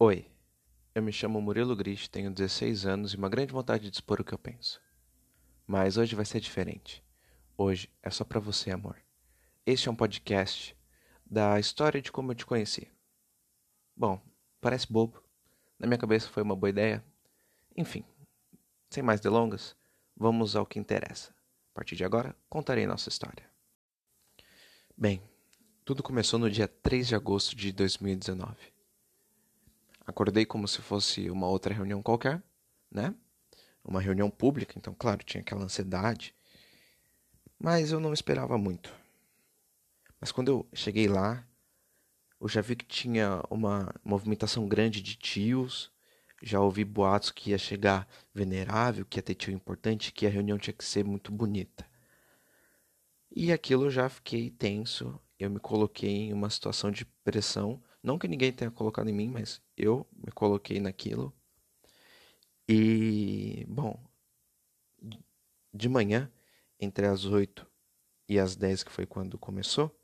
Oi, 0.00 0.30
eu 0.94 1.02
me 1.02 1.12
chamo 1.12 1.40
Murilo 1.40 1.74
Gris, 1.74 2.06
tenho 2.06 2.30
16 2.30 2.86
anos 2.86 3.12
e 3.12 3.16
uma 3.16 3.28
grande 3.28 3.52
vontade 3.52 3.90
de 3.90 3.96
expor 3.96 4.20
o 4.20 4.24
que 4.24 4.32
eu 4.32 4.38
penso. 4.38 4.80
Mas 5.66 5.96
hoje 5.96 6.14
vai 6.14 6.24
ser 6.24 6.38
diferente. 6.38 7.02
Hoje 7.56 7.90
é 8.00 8.08
só 8.08 8.22
pra 8.22 8.38
você, 8.38 8.70
amor. 8.70 8.96
Este 9.66 9.88
é 9.88 9.90
um 9.90 9.96
podcast 9.96 10.76
da 11.26 11.58
história 11.58 12.00
de 12.00 12.12
como 12.12 12.30
eu 12.30 12.36
te 12.36 12.46
conheci. 12.46 12.86
Bom, 13.96 14.22
parece 14.60 14.86
bobo. 14.86 15.20
Na 15.76 15.88
minha 15.88 15.98
cabeça 15.98 16.28
foi 16.28 16.44
uma 16.44 16.54
boa 16.54 16.70
ideia. 16.70 17.04
Enfim, 17.76 18.04
sem 18.88 19.02
mais 19.02 19.20
delongas, 19.20 19.74
vamos 20.16 20.54
ao 20.54 20.64
que 20.64 20.78
interessa. 20.78 21.34
A 21.72 21.74
partir 21.74 21.96
de 21.96 22.04
agora, 22.04 22.36
contarei 22.48 22.86
nossa 22.86 23.08
história. 23.08 23.50
Bem, 24.96 25.20
tudo 25.84 26.04
começou 26.04 26.38
no 26.38 26.48
dia 26.48 26.68
3 26.68 27.08
de 27.08 27.16
agosto 27.16 27.56
de 27.56 27.72
2019. 27.72 28.77
Acordei 30.08 30.46
como 30.46 30.66
se 30.66 30.80
fosse 30.80 31.28
uma 31.28 31.46
outra 31.46 31.74
reunião 31.74 32.02
qualquer, 32.02 32.42
né? 32.90 33.14
Uma 33.84 34.00
reunião 34.00 34.30
pública, 34.30 34.72
então, 34.78 34.94
claro, 34.98 35.22
tinha 35.22 35.42
aquela 35.42 35.62
ansiedade. 35.62 36.34
Mas 37.58 37.92
eu 37.92 38.00
não 38.00 38.14
esperava 38.14 38.56
muito. 38.56 38.90
Mas 40.18 40.32
quando 40.32 40.48
eu 40.48 40.68
cheguei 40.72 41.08
lá, 41.08 41.46
eu 42.40 42.48
já 42.48 42.62
vi 42.62 42.74
que 42.74 42.86
tinha 42.86 43.42
uma 43.50 43.94
movimentação 44.02 44.66
grande 44.66 45.02
de 45.02 45.14
tios. 45.14 45.92
Já 46.42 46.58
ouvi 46.58 46.86
boatos 46.86 47.30
que 47.30 47.50
ia 47.50 47.58
chegar 47.58 48.08
venerável, 48.32 49.04
que 49.04 49.18
ia 49.18 49.22
ter 49.22 49.34
tio 49.34 49.52
importante, 49.52 50.10
que 50.10 50.26
a 50.26 50.30
reunião 50.30 50.56
tinha 50.56 50.72
que 50.72 50.86
ser 50.86 51.04
muito 51.04 51.30
bonita. 51.30 51.86
E 53.30 53.52
aquilo 53.52 53.84
eu 53.84 53.90
já 53.90 54.08
fiquei 54.08 54.48
tenso. 54.48 55.20
Eu 55.38 55.50
me 55.50 55.60
coloquei 55.60 56.28
em 56.28 56.32
uma 56.32 56.48
situação 56.48 56.90
de 56.90 57.04
pressão. 57.04 57.82
Não 58.02 58.18
que 58.18 58.28
ninguém 58.28 58.52
tenha 58.52 58.70
colocado 58.70 59.08
em 59.08 59.12
mim, 59.12 59.28
mas 59.28 59.60
eu 59.76 60.06
me 60.12 60.30
coloquei 60.32 60.80
naquilo. 60.80 61.32
E, 62.68 63.64
bom, 63.68 63.98
de 65.72 65.88
manhã, 65.88 66.30
entre 66.78 67.06
as 67.06 67.24
8 67.24 67.66
e 68.28 68.38
as 68.38 68.54
10, 68.56 68.84
que 68.84 68.92
foi 68.92 69.06
quando 69.06 69.38
começou, 69.38 69.94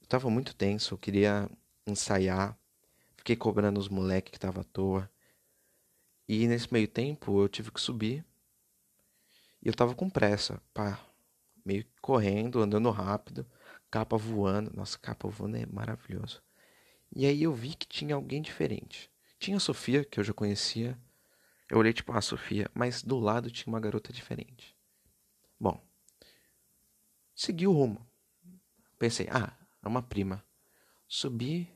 eu 0.00 0.06
tava 0.08 0.28
muito 0.28 0.54
tenso, 0.54 0.94
eu 0.94 0.98
queria 0.98 1.48
ensaiar, 1.86 2.58
fiquei 3.16 3.36
cobrando 3.36 3.78
os 3.78 3.88
moleques 3.88 4.32
que 4.32 4.38
tava 4.38 4.62
à 4.62 4.64
toa. 4.64 5.10
E 6.26 6.46
nesse 6.46 6.72
meio 6.72 6.88
tempo 6.88 7.40
eu 7.40 7.48
tive 7.48 7.70
que 7.70 7.80
subir. 7.80 8.24
E 9.62 9.68
eu 9.68 9.74
tava 9.74 9.94
com 9.94 10.08
pressa, 10.10 10.62
pá, 10.74 11.00
meio 11.64 11.84
correndo, 12.00 12.60
andando 12.60 12.90
rápido, 12.90 13.46
capa 13.90 14.16
voando. 14.16 14.72
Nossa, 14.74 14.98
capa 14.98 15.28
voando 15.28 15.56
é 15.56 15.66
maravilhoso. 15.66 16.42
E 17.14 17.26
aí 17.26 17.42
eu 17.42 17.54
vi 17.54 17.74
que 17.74 17.86
tinha 17.86 18.14
alguém 18.14 18.42
diferente. 18.42 19.10
Tinha 19.38 19.56
a 19.56 19.60
Sofia, 19.60 20.04
que 20.04 20.20
eu 20.20 20.24
já 20.24 20.32
conhecia. 20.32 20.98
Eu 21.70 21.78
olhei 21.78 21.92
tipo, 21.92 22.12
ah, 22.12 22.20
Sofia, 22.20 22.70
mas 22.74 23.02
do 23.02 23.18
lado 23.18 23.50
tinha 23.50 23.72
uma 23.72 23.80
garota 23.80 24.12
diferente. 24.12 24.74
Bom, 25.60 25.80
segui 27.34 27.66
o 27.66 27.72
rumo. 27.72 28.06
Pensei, 28.98 29.28
ah, 29.30 29.52
é 29.82 29.88
uma 29.88 30.02
prima. 30.02 30.44
Subi, 31.06 31.68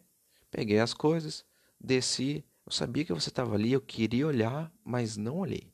peguei 0.50 0.78
as 0.78 0.92
coisas, 0.92 1.44
desci. 1.80 2.44
Eu 2.64 2.72
sabia 2.72 3.04
que 3.04 3.12
você 3.12 3.28
estava 3.28 3.54
ali, 3.54 3.72
eu 3.72 3.80
queria 3.80 4.26
olhar, 4.26 4.72
mas 4.84 5.16
não 5.16 5.38
olhei. 5.38 5.72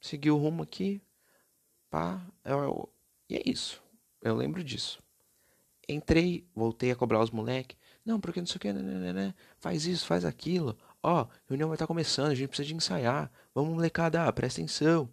Segui 0.00 0.30
o 0.30 0.36
rumo 0.36 0.62
aqui, 0.62 1.00
pá, 1.90 2.24
eu, 2.44 2.88
e 3.28 3.36
é 3.36 3.42
isso. 3.44 3.82
Eu 4.22 4.34
lembro 4.34 4.62
disso. 4.64 5.02
Entrei, 5.88 6.46
voltei 6.54 6.90
a 6.90 6.96
cobrar 6.96 7.20
os 7.20 7.30
moleques. 7.30 7.76
Não, 8.08 8.18
porque 8.18 8.40
não 8.40 8.46
sei 8.46 8.56
o 8.56 8.60
que, 8.60 8.72
né, 8.72 8.80
né, 8.80 9.12
né, 9.12 9.34
faz 9.58 9.84
isso, 9.84 10.06
faz 10.06 10.24
aquilo. 10.24 10.78
Ó, 11.02 11.24
oh, 11.24 11.28
reunião 11.46 11.68
vai 11.68 11.74
estar 11.74 11.84
tá 11.84 11.88
começando, 11.88 12.30
a 12.30 12.34
gente 12.34 12.48
precisa 12.48 12.66
de 12.66 12.74
ensaiar. 12.74 13.30
Vamos, 13.54 13.74
molecada, 13.74 14.26
ah, 14.26 14.32
presta 14.32 14.62
atenção. 14.62 15.10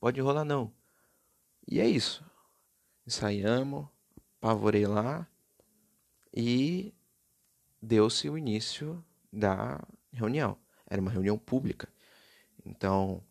Pode 0.00 0.18
enrolar 0.18 0.44
não. 0.44 0.72
E 1.68 1.78
é 1.78 1.88
isso. 1.88 2.24
Ensaiamos, 3.06 3.86
pavorei 4.40 4.88
lá 4.88 5.24
e 6.34 6.92
deu-se 7.80 8.28
o 8.28 8.36
início 8.36 9.04
da 9.32 9.80
reunião. 10.12 10.58
Era 10.88 11.00
uma 11.00 11.12
reunião 11.12 11.38
pública. 11.38 11.88
Então, 12.66 13.22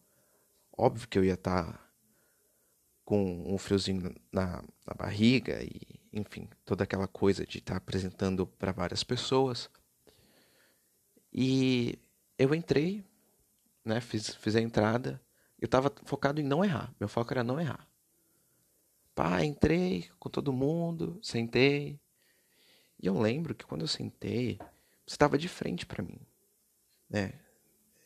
óbvio 0.71 1.05
que 1.05 1.19
eu 1.19 1.25
ia 1.25 1.33
estar 1.33 1.73
tá 1.73 1.89
com 3.03 3.43
um 3.53 3.57
friozinho 3.57 4.15
na, 4.31 4.63
na 4.87 4.93
barriga 4.95 5.61
e 5.61 5.98
enfim, 6.11 6.49
toda 6.65 6.83
aquela 6.83 7.07
coisa 7.07 7.45
de 7.45 7.59
estar 7.59 7.73
tá 7.73 7.77
apresentando 7.77 8.47
para 8.47 8.71
várias 8.71 9.03
pessoas. 9.03 9.69
E 11.31 11.99
eu 12.37 12.53
entrei, 12.55 13.05
né, 13.85 14.01
fiz, 14.01 14.35
fiz 14.35 14.55
a 14.55 14.61
entrada. 14.61 15.21
Eu 15.59 15.65
estava 15.65 15.93
focado 16.03 16.39
em 16.41 16.43
não 16.43 16.63
errar. 16.63 16.93
Meu 16.99 17.09
foco 17.09 17.33
era 17.33 17.43
não 17.43 17.59
errar. 17.59 17.87
Pá, 19.13 19.43
entrei 19.43 20.09
com 20.19 20.29
todo 20.29 20.53
mundo, 20.53 21.19
sentei. 21.21 21.99
E 23.01 23.07
eu 23.07 23.19
lembro 23.19 23.53
que 23.53 23.65
quando 23.65 23.81
eu 23.81 23.87
sentei, 23.87 24.57
você 25.05 25.15
estava 25.15 25.37
de 25.37 25.47
frente 25.47 25.85
para 25.85 26.03
mim, 26.03 26.19
né? 27.09 27.33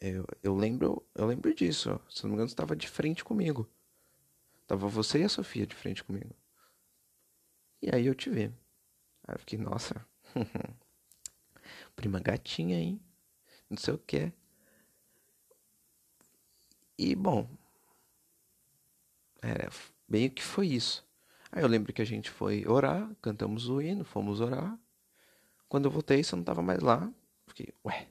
Eu, 0.02 0.26
eu 0.42 0.56
lembro, 0.56 1.06
eu 1.16 1.26
lembro 1.26 1.54
disso. 1.54 2.00
Se 2.10 2.24
não 2.24 2.32
me 2.32 2.36
engano, 2.36 2.50
você 2.50 2.54
estava 2.54 2.76
de 2.76 2.90
frente 2.90 3.24
comigo. 3.24 3.70
Tava 4.68 4.88
você 4.88 5.20
e 5.20 5.24
a 5.24 5.30
Sofia 5.30 5.66
de 5.66 5.76
frente 5.76 6.04
comigo. 6.04 6.36
E 7.84 7.94
aí 7.94 8.06
eu 8.06 8.16
te 8.16 8.30
vi. 8.30 8.46
Aí 9.28 9.36
eu 9.36 9.40
fiquei, 9.40 9.60
nossa, 9.60 10.08
prima 11.98 12.18
gatinha, 12.22 12.80
hein? 12.80 12.98
Não 13.70 13.76
sei 13.76 13.94
o 13.94 13.98
que. 13.98 14.32
E 16.98 17.14
bom, 17.14 17.46
é, 19.42 19.68
bem 20.08 20.30
que 20.30 20.42
foi 20.42 20.68
isso. 20.68 21.06
Aí 21.52 21.62
eu 21.62 21.68
lembro 21.68 21.92
que 21.92 22.02
a 22.02 22.06
gente 22.06 22.30
foi 22.32 22.66
orar, 22.66 23.14
cantamos 23.22 23.68
o 23.68 23.82
hino, 23.82 24.06
fomos 24.06 24.40
orar. 24.40 24.80
Quando 25.68 25.84
eu 25.86 25.92
voltei, 25.92 26.24
você 26.24 26.38
não 26.38 26.44
tava 26.44 26.62
mais 26.62 26.80
lá. 26.80 27.12
Fiquei, 27.48 27.74
ué, 27.86 28.08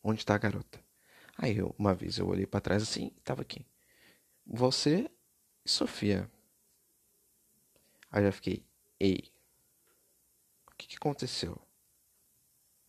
onde 0.00 0.24
tá 0.24 0.36
a 0.36 0.38
garota? 0.38 0.78
Aí 1.36 1.56
eu, 1.58 1.74
uma 1.76 1.92
vez 1.92 2.18
eu 2.18 2.28
olhei 2.28 2.46
para 2.46 2.60
trás 2.60 2.84
assim, 2.84 3.10
tava 3.24 3.42
aqui. 3.42 3.66
Você 4.46 5.10
e 5.64 5.68
Sofia. 5.68 6.30
Aí 8.12 8.20
eu 8.20 8.26
já 8.26 8.32
fiquei, 8.32 8.62
ei, 9.00 9.32
o 10.70 10.76
que, 10.76 10.86
que 10.86 10.96
aconteceu? 10.96 11.58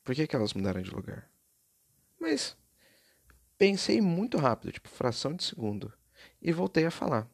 Por 0.03 0.13
que, 0.13 0.27
que 0.27 0.35
elas 0.35 0.53
mudaram 0.53 0.81
de 0.81 0.91
lugar? 0.91 1.31
Mas 2.19 2.57
pensei 3.57 4.01
muito 4.01 4.37
rápido, 4.37 4.73
tipo 4.73 4.89
fração 4.89 5.33
de 5.33 5.45
segundo, 5.45 5.93
e 6.41 6.51
voltei 6.51 6.85
a 6.85 6.91
falar. 6.91 7.25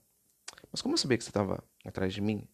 Mas 0.72 0.84
como 0.84 0.94
eu 0.94 0.98
sabia 1.00 1.18
que 1.18 1.24
você 1.24 1.32
estava 1.32 1.64
atrás 1.84 2.14
de 2.14 2.22
mim, 2.22 2.48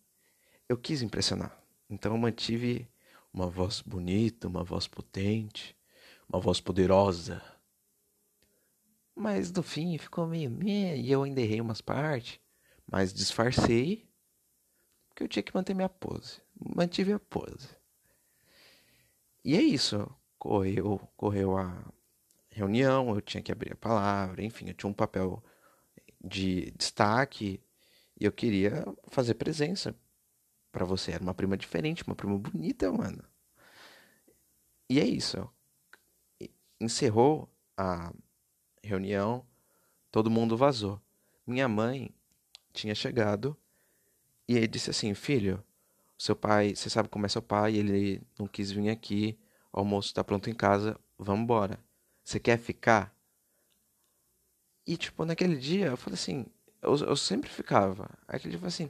eu 0.69 0.77
quis 0.77 1.01
impressionar. 1.01 1.61
Então 1.89 2.13
eu 2.13 2.17
mantive 2.17 2.89
uma 3.33 3.49
voz 3.49 3.81
bonita, 3.81 4.47
uma 4.47 4.63
voz 4.63 4.87
potente, 4.87 5.77
uma 6.29 6.39
voz 6.39 6.61
poderosa. 6.61 7.43
Mas 9.13 9.51
no 9.51 9.61
fim 9.61 9.97
ficou 9.97 10.25
meio 10.27 10.49
meh, 10.49 10.97
e 10.97 11.11
eu 11.11 11.23
ainda 11.23 11.41
errei 11.41 11.59
umas 11.59 11.81
partes, 11.81 12.39
mas 12.89 13.13
disfarcei 13.13 14.07
porque 15.15 15.23
eu 15.23 15.27
tinha 15.29 15.43
que 15.43 15.55
manter 15.55 15.73
minha 15.73 15.87
pose. 15.87 16.41
Mantive 16.75 17.13
a 17.13 17.19
pose. 17.19 17.69
E 19.45 19.55
é 19.55 19.61
isso. 19.61 20.13
Correu, 20.37 20.99
correu 21.15 21.57
a 21.57 21.85
reunião, 22.49 23.15
eu 23.15 23.21
tinha 23.21 23.41
que 23.41 23.51
abrir 23.51 23.71
a 23.71 23.77
palavra, 23.77 24.43
enfim, 24.43 24.67
eu 24.67 24.73
tinha 24.73 24.89
um 24.89 24.93
papel 24.93 25.41
de 26.21 26.71
destaque 26.71 27.61
e 28.19 28.25
eu 28.25 28.31
queria 28.31 28.85
fazer 29.07 29.35
presença 29.35 29.95
para 30.69 30.83
você. 30.83 31.13
Era 31.13 31.23
uma 31.23 31.33
prima 31.33 31.55
diferente, 31.55 32.03
uma 32.03 32.15
prima 32.15 32.37
bonita, 32.37 32.91
mano. 32.91 33.23
E 34.89 34.99
é 34.99 35.05
isso. 35.05 35.49
Encerrou 36.79 37.49
a 37.77 38.13
reunião, 38.83 39.47
todo 40.11 40.29
mundo 40.29 40.57
vazou. 40.57 41.01
Minha 41.47 41.69
mãe 41.69 42.13
tinha 42.73 42.93
chegado 42.93 43.57
e 44.47 44.55
ele 44.55 44.67
disse 44.67 44.89
assim: 44.89 45.13
Filho, 45.13 45.63
seu 46.17 46.35
pai, 46.35 46.75
você 46.75 46.89
sabe 46.89 47.09
como 47.09 47.25
é 47.25 47.29
seu 47.29 47.41
pai, 47.41 47.75
ele 47.75 48.21
não 48.37 48.47
quis 48.47 48.71
vir 48.71 48.89
aqui, 48.89 49.37
o 49.73 49.79
almoço 49.79 50.09
está 50.09 50.23
pronto 50.23 50.49
em 50.49 50.53
casa, 50.53 50.99
vamos 51.17 51.43
embora. 51.43 51.79
Você 52.23 52.39
quer 52.39 52.57
ficar? 52.57 53.15
E, 54.87 54.97
tipo, 54.97 55.25
naquele 55.25 55.57
dia 55.57 55.87
eu 55.87 55.97
falei 55.97 56.15
assim: 56.15 56.45
eu, 56.81 56.95
eu 56.97 57.15
sempre 57.15 57.49
ficava. 57.49 58.09
Aí 58.27 58.39
eu 58.45 58.51
falei 58.53 58.67
assim: 58.67 58.89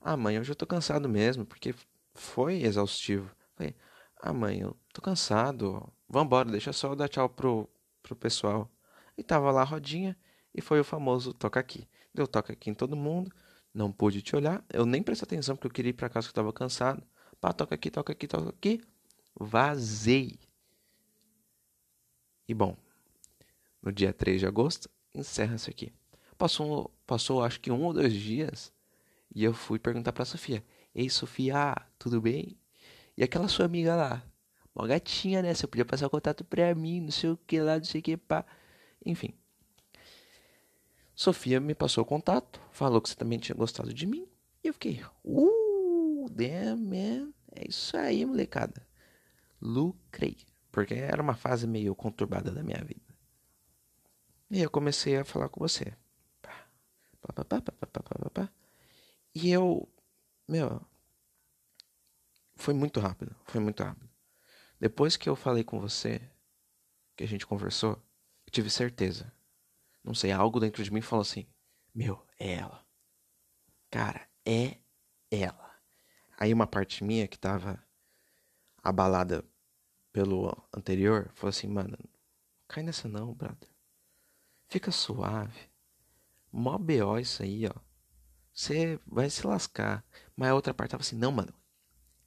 Ah, 0.00 0.16
mãe, 0.16 0.38
hoje 0.38 0.50
eu 0.50 0.56
tô 0.56 0.66
cansado 0.66 1.08
mesmo, 1.08 1.44
porque 1.44 1.74
foi 2.14 2.62
exaustivo. 2.62 3.26
Eu 3.26 3.56
falei: 3.56 3.74
Ah, 4.20 4.32
mãe, 4.32 4.60
eu 4.60 4.76
tô 4.92 5.02
cansado, 5.02 5.92
vamos 6.08 6.26
embora, 6.26 6.50
deixa 6.50 6.72
só 6.72 6.88
eu 6.88 6.96
dar 6.96 7.08
tchau 7.08 7.28
pro, 7.28 7.68
pro 8.02 8.16
pessoal. 8.16 8.70
E 9.16 9.22
tava 9.22 9.50
lá 9.50 9.62
a 9.62 9.64
rodinha 9.64 10.16
e 10.54 10.60
foi 10.60 10.80
o 10.80 10.84
famoso 10.84 11.34
toca 11.34 11.60
aqui. 11.60 11.88
Deu 12.14 12.26
toca 12.26 12.52
aqui 12.52 12.70
em 12.70 12.74
todo 12.74 12.96
mundo. 12.96 13.30
Não 13.74 13.90
pude 13.90 14.22
te 14.22 14.36
olhar. 14.36 14.64
Eu 14.72 14.84
nem 14.84 15.02
prestei 15.02 15.26
atenção 15.26 15.56
porque 15.56 15.66
eu 15.66 15.72
queria 15.72 15.90
ir 15.90 15.94
pra 15.94 16.08
casa 16.08 16.26
que 16.26 16.30
eu 16.30 16.34
tava 16.34 16.52
cansado. 16.52 17.02
Pá, 17.40 17.52
toca 17.52 17.74
aqui, 17.74 17.90
toca 17.90 18.12
aqui, 18.12 18.26
toca 18.26 18.50
aqui. 18.50 18.80
Vazei. 19.38 20.38
E 22.46 22.54
bom, 22.54 22.76
no 23.82 23.92
dia 23.92 24.12
3 24.12 24.40
de 24.40 24.46
agosto, 24.46 24.90
encerra-se 25.14 25.70
aqui. 25.70 25.92
Passou, 26.36 26.92
passou 27.06 27.42
acho 27.42 27.60
que 27.60 27.70
um 27.70 27.82
ou 27.84 27.92
dois 27.92 28.12
dias 28.12 28.72
e 29.34 29.44
eu 29.44 29.54
fui 29.54 29.78
perguntar 29.78 30.12
pra 30.12 30.24
Sofia: 30.24 30.64
Ei, 30.94 31.08
Sofia, 31.08 31.74
tudo 31.98 32.20
bem? 32.20 32.58
E 33.16 33.22
aquela 33.22 33.48
sua 33.48 33.66
amiga 33.66 33.94
lá? 33.96 34.22
Uma 34.74 34.86
gatinha, 34.86 35.42
né? 35.42 35.54
Você 35.54 35.66
podia 35.66 35.84
passar 35.84 36.06
o 36.06 36.10
contato 36.10 36.44
pra 36.44 36.74
mim, 36.74 37.00
não 37.00 37.10
sei 37.10 37.30
o 37.30 37.36
que 37.36 37.60
lá, 37.60 37.76
não 37.78 37.84
sei 37.84 38.00
o 38.00 38.04
que 38.04 38.16
pá. 38.16 38.44
Enfim. 39.04 39.34
Sofia 41.22 41.60
me 41.60 41.72
passou 41.72 42.02
o 42.02 42.04
contato, 42.04 42.60
falou 42.72 43.00
que 43.00 43.08
você 43.08 43.14
também 43.14 43.38
tinha 43.38 43.54
gostado 43.54 43.94
de 43.94 44.08
mim. 44.08 44.26
E 44.60 44.66
eu 44.66 44.72
fiquei, 44.72 45.04
uh, 45.22 46.26
damn, 46.28 46.82
man. 46.82 47.32
É 47.52 47.68
isso 47.68 47.96
aí, 47.96 48.26
molecada. 48.26 48.84
Lucrei. 49.60 50.36
Porque 50.72 50.94
era 50.94 51.22
uma 51.22 51.36
fase 51.36 51.64
meio 51.64 51.94
conturbada 51.94 52.50
da 52.50 52.64
minha 52.64 52.82
vida. 52.84 53.14
E 54.50 54.60
eu 54.60 54.68
comecei 54.68 55.16
a 55.16 55.24
falar 55.24 55.48
com 55.48 55.60
você. 55.60 55.96
Pá, 56.40 57.32
pá, 57.32 57.60
pá, 58.34 58.52
e 59.32 59.48
eu, 59.48 59.88
meu, 60.48 60.84
foi 62.56 62.74
muito 62.74 62.98
rápido, 62.98 63.36
foi 63.44 63.60
muito 63.60 63.80
rápido. 63.80 64.10
Depois 64.80 65.16
que 65.16 65.28
eu 65.28 65.36
falei 65.36 65.62
com 65.62 65.78
você, 65.78 66.20
que 67.16 67.22
a 67.22 67.28
gente 67.28 67.46
conversou, 67.46 67.92
eu 68.44 68.50
tive 68.50 68.68
certeza. 68.68 69.32
Não 70.04 70.14
sei, 70.14 70.32
algo 70.32 70.58
dentro 70.58 70.82
de 70.82 70.92
mim 70.92 71.00
falou 71.00 71.22
assim: 71.22 71.46
Meu, 71.94 72.24
é 72.38 72.54
ela. 72.54 72.84
Cara, 73.90 74.28
é 74.44 74.78
ela. 75.30 75.70
Aí 76.38 76.52
uma 76.52 76.66
parte 76.66 77.04
minha 77.04 77.28
que 77.28 77.38
tava 77.38 77.82
abalada 78.82 79.44
pelo 80.12 80.50
anterior 80.76 81.30
falou 81.34 81.50
assim: 81.50 81.68
Mano, 81.68 81.96
cai 82.66 82.82
nessa 82.82 83.08
não, 83.08 83.32
brother. 83.32 83.68
Fica 84.68 84.90
suave. 84.90 85.70
Mó 86.50 86.76
BO 86.78 87.18
isso 87.18 87.42
aí, 87.42 87.66
ó. 87.66 87.74
Você 88.52 88.98
vai 89.06 89.30
se 89.30 89.46
lascar. 89.46 90.04
Mas 90.36 90.50
a 90.50 90.54
outra 90.54 90.74
parte 90.74 90.90
tava 90.90 91.02
assim: 91.02 91.16
Não, 91.16 91.32
mano. 91.32 91.54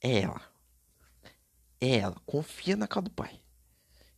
É 0.01 0.21
ela. 0.21 0.41
É 1.79 1.97
ela. 1.97 2.15
Confia 2.25 2.75
na 2.75 2.87
cara 2.87 3.03
do 3.03 3.11
pai. 3.11 3.41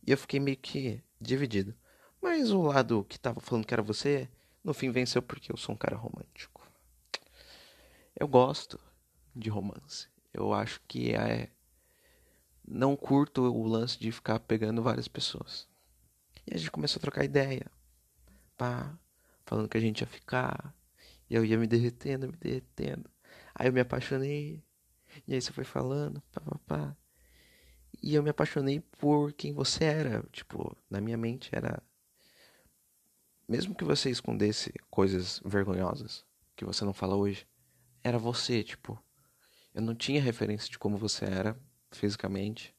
E 0.06 0.10
eu 0.10 0.18
fiquei 0.18 0.40
meio 0.40 0.56
que 0.56 1.02
dividido. 1.20 1.74
Mas 2.20 2.50
o 2.50 2.62
lado 2.62 3.04
que 3.04 3.18
tava 3.18 3.40
falando 3.40 3.66
que 3.66 3.74
era 3.74 3.82
você, 3.82 4.28
no 4.62 4.74
fim 4.74 4.90
venceu 4.90 5.22
porque 5.22 5.52
eu 5.52 5.56
sou 5.56 5.74
um 5.74 5.78
cara 5.78 5.96
romântico. 5.96 6.66
Eu 8.14 8.26
gosto 8.26 8.80
de 9.34 9.48
romance. 9.48 10.08
Eu 10.32 10.52
acho 10.52 10.80
que 10.86 11.14
é. 11.14 11.50
Não 12.66 12.96
curto 12.96 13.42
o 13.42 13.66
lance 13.66 13.98
de 13.98 14.12
ficar 14.12 14.40
pegando 14.40 14.82
várias 14.82 15.08
pessoas. 15.08 15.68
E 16.46 16.54
a 16.54 16.58
gente 16.58 16.70
começou 16.70 16.98
a 16.98 17.02
trocar 17.02 17.24
ideia. 17.24 17.70
Pá, 18.56 18.98
falando 19.46 19.68
que 19.68 19.78
a 19.78 19.80
gente 19.80 20.00
ia 20.00 20.06
ficar. 20.06 20.74
E 21.30 21.34
eu 21.34 21.44
ia 21.44 21.56
me 21.56 21.66
derretendo, 21.66 22.26
me 22.26 22.36
derretendo. 22.36 23.08
Aí 23.54 23.68
eu 23.68 23.72
me 23.72 23.80
apaixonei. 23.80 24.62
E 25.26 25.34
aí 25.34 25.40
você 25.40 25.52
foi 25.52 25.64
falando, 25.64 26.20
pá, 26.32 26.40
pá, 26.40 26.58
pá. 26.66 26.96
E 28.02 28.14
eu 28.14 28.22
me 28.22 28.30
apaixonei 28.30 28.80
por 28.80 29.32
quem 29.32 29.52
você 29.52 29.84
era. 29.84 30.22
Tipo, 30.32 30.76
na 30.90 31.00
minha 31.00 31.16
mente 31.16 31.50
era 31.52 31.82
mesmo 33.48 33.74
que 33.74 33.84
você 33.84 34.10
escondesse 34.10 34.72
coisas 34.90 35.40
vergonhosas 35.44 36.24
que 36.54 36.64
você 36.64 36.84
não 36.84 36.92
fala 36.92 37.16
hoje, 37.16 37.46
era 38.02 38.18
você, 38.18 38.62
tipo. 38.62 39.02
Eu 39.72 39.80
não 39.80 39.94
tinha 39.94 40.20
referência 40.20 40.68
de 40.68 40.78
como 40.78 40.98
você 40.98 41.24
era 41.24 41.58
fisicamente. 41.90 42.74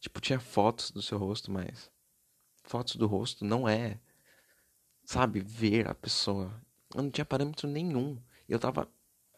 Tipo, 0.00 0.20
tinha 0.20 0.40
fotos 0.40 0.90
do 0.90 1.02
seu 1.02 1.18
rosto, 1.18 1.52
mas 1.52 1.90
fotos 2.64 2.96
do 2.96 3.06
rosto 3.06 3.44
não 3.44 3.68
é, 3.68 4.00
sabe, 5.04 5.40
ver 5.40 5.86
a 5.88 5.94
pessoa. 5.94 6.60
Eu 6.94 7.02
não 7.02 7.10
tinha 7.10 7.24
parâmetro 7.24 7.68
nenhum. 7.68 8.20
Eu 8.48 8.58
tava 8.58 8.90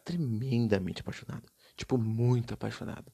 tremendamente 0.05 1.01
apaixonado. 1.01 1.51
Tipo, 1.75 1.97
muito 1.97 2.53
apaixonado. 2.53 3.11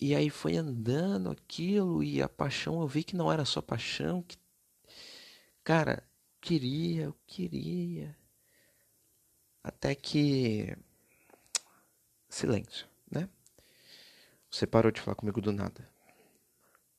E 0.00 0.14
aí 0.14 0.30
foi 0.30 0.56
andando 0.56 1.30
aquilo 1.30 2.02
e 2.02 2.22
a 2.22 2.28
paixão, 2.28 2.80
eu 2.80 2.86
vi 2.86 3.02
que 3.02 3.16
não 3.16 3.30
era 3.30 3.44
só 3.44 3.60
paixão, 3.60 4.22
que 4.22 4.38
Cara, 5.68 6.02
queria, 6.40 7.04
eu 7.04 7.16
queria. 7.26 8.16
Até 9.62 9.94
que. 9.94 10.74
Silêncio, 12.26 12.86
né? 13.10 13.28
Você 14.50 14.66
parou 14.66 14.90
de 14.90 14.98
falar 14.98 15.14
comigo 15.14 15.42
do 15.42 15.52
nada. 15.52 15.86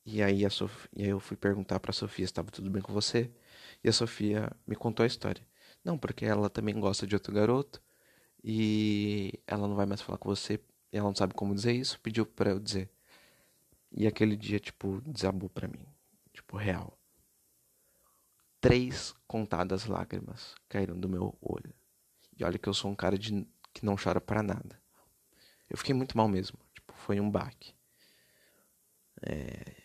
E 0.06 0.22
aí, 0.22 0.46
a 0.46 0.50
Sof... 0.50 0.88
e 0.94 1.02
aí 1.02 1.08
eu 1.08 1.18
fui 1.18 1.36
perguntar 1.36 1.80
pra 1.80 1.92
Sofia 1.92 2.24
se 2.24 2.30
estava 2.30 2.48
tudo 2.52 2.70
bem 2.70 2.80
com 2.80 2.92
você. 2.92 3.28
E 3.82 3.88
a 3.88 3.92
Sofia 3.92 4.52
me 4.64 4.76
contou 4.76 5.02
a 5.02 5.08
história. 5.08 5.44
Não, 5.84 5.98
porque 5.98 6.24
ela 6.24 6.48
também 6.48 6.78
gosta 6.78 7.08
de 7.08 7.16
outro 7.16 7.34
garoto. 7.34 7.82
E 8.44 9.32
ela 9.48 9.66
não 9.66 9.74
vai 9.74 9.86
mais 9.86 10.00
falar 10.00 10.18
com 10.18 10.28
você. 10.28 10.60
E 10.92 10.96
ela 10.96 11.08
não 11.08 11.16
sabe 11.16 11.34
como 11.34 11.56
dizer 11.56 11.72
isso. 11.72 11.98
Pediu 12.00 12.24
pra 12.24 12.50
eu 12.50 12.60
dizer. 12.60 12.88
E 13.90 14.06
aquele 14.06 14.36
dia, 14.36 14.60
tipo, 14.60 15.00
desabou 15.04 15.50
pra 15.50 15.66
mim. 15.66 15.84
Tipo, 16.32 16.56
real 16.56 16.99
três 18.60 19.14
contadas 19.26 19.86
lágrimas 19.86 20.54
caíram 20.68 20.98
do 20.98 21.08
meu 21.08 21.36
olho. 21.40 21.74
E 22.38 22.44
olha 22.44 22.58
que 22.58 22.68
eu 22.68 22.74
sou 22.74 22.90
um 22.90 22.94
cara 22.94 23.18
de, 23.18 23.46
que 23.72 23.84
não 23.84 23.96
chora 23.96 24.20
para 24.20 24.42
nada. 24.42 24.80
Eu 25.68 25.78
fiquei 25.78 25.94
muito 25.94 26.16
mal 26.16 26.28
mesmo. 26.28 26.58
Tipo, 26.74 26.92
foi 26.94 27.20
um 27.20 27.30
baque. 27.30 27.74
É... 29.22 29.76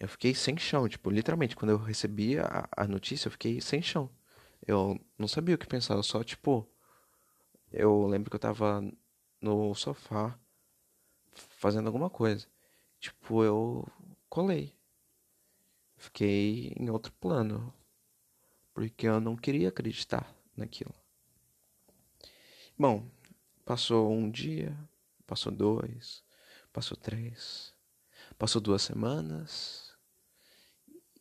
Eu 0.00 0.08
fiquei 0.08 0.34
sem 0.34 0.56
chão. 0.56 0.88
Tipo, 0.88 1.10
literalmente, 1.10 1.56
quando 1.56 1.70
eu 1.70 1.78
recebi 1.78 2.38
a, 2.38 2.68
a 2.76 2.86
notícia, 2.86 3.28
eu 3.28 3.32
fiquei 3.32 3.60
sem 3.60 3.82
chão. 3.82 4.10
Eu 4.66 4.98
não 5.18 5.28
sabia 5.28 5.54
o 5.54 5.58
que 5.58 5.66
pensar. 5.66 5.94
Eu 5.94 6.02
só, 6.02 6.22
tipo. 6.24 6.68
Eu 7.70 8.06
lembro 8.06 8.30
que 8.30 8.36
eu 8.36 8.40
tava 8.40 8.82
no 9.40 9.74
sofá 9.74 10.38
fazendo 11.32 11.86
alguma 11.86 12.08
coisa. 12.08 12.46
Tipo, 13.00 13.44
eu 13.44 13.86
colei. 14.28 14.74
Fiquei 15.96 16.72
em 16.78 16.88
outro 16.90 17.12
plano 17.12 17.72
porque 18.74 19.06
eu 19.06 19.20
não 19.20 19.36
queria 19.36 19.68
acreditar 19.68 20.34
naquilo. 20.56 20.92
Bom, 22.76 23.08
passou 23.64 24.12
um 24.12 24.28
dia, 24.28 24.76
passou 25.26 25.52
dois, 25.52 26.24
passou 26.72 26.96
três, 26.96 27.72
passou 28.36 28.60
duas 28.60 28.82
semanas 28.82 29.94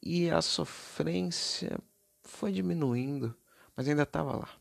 e 0.01 0.29
a 0.31 0.41
sofrência 0.41 1.79
foi 2.24 2.51
diminuindo, 2.51 3.38
mas 3.75 3.88
ainda 3.88 4.03
estava 4.03 4.36
lá. 4.36 4.60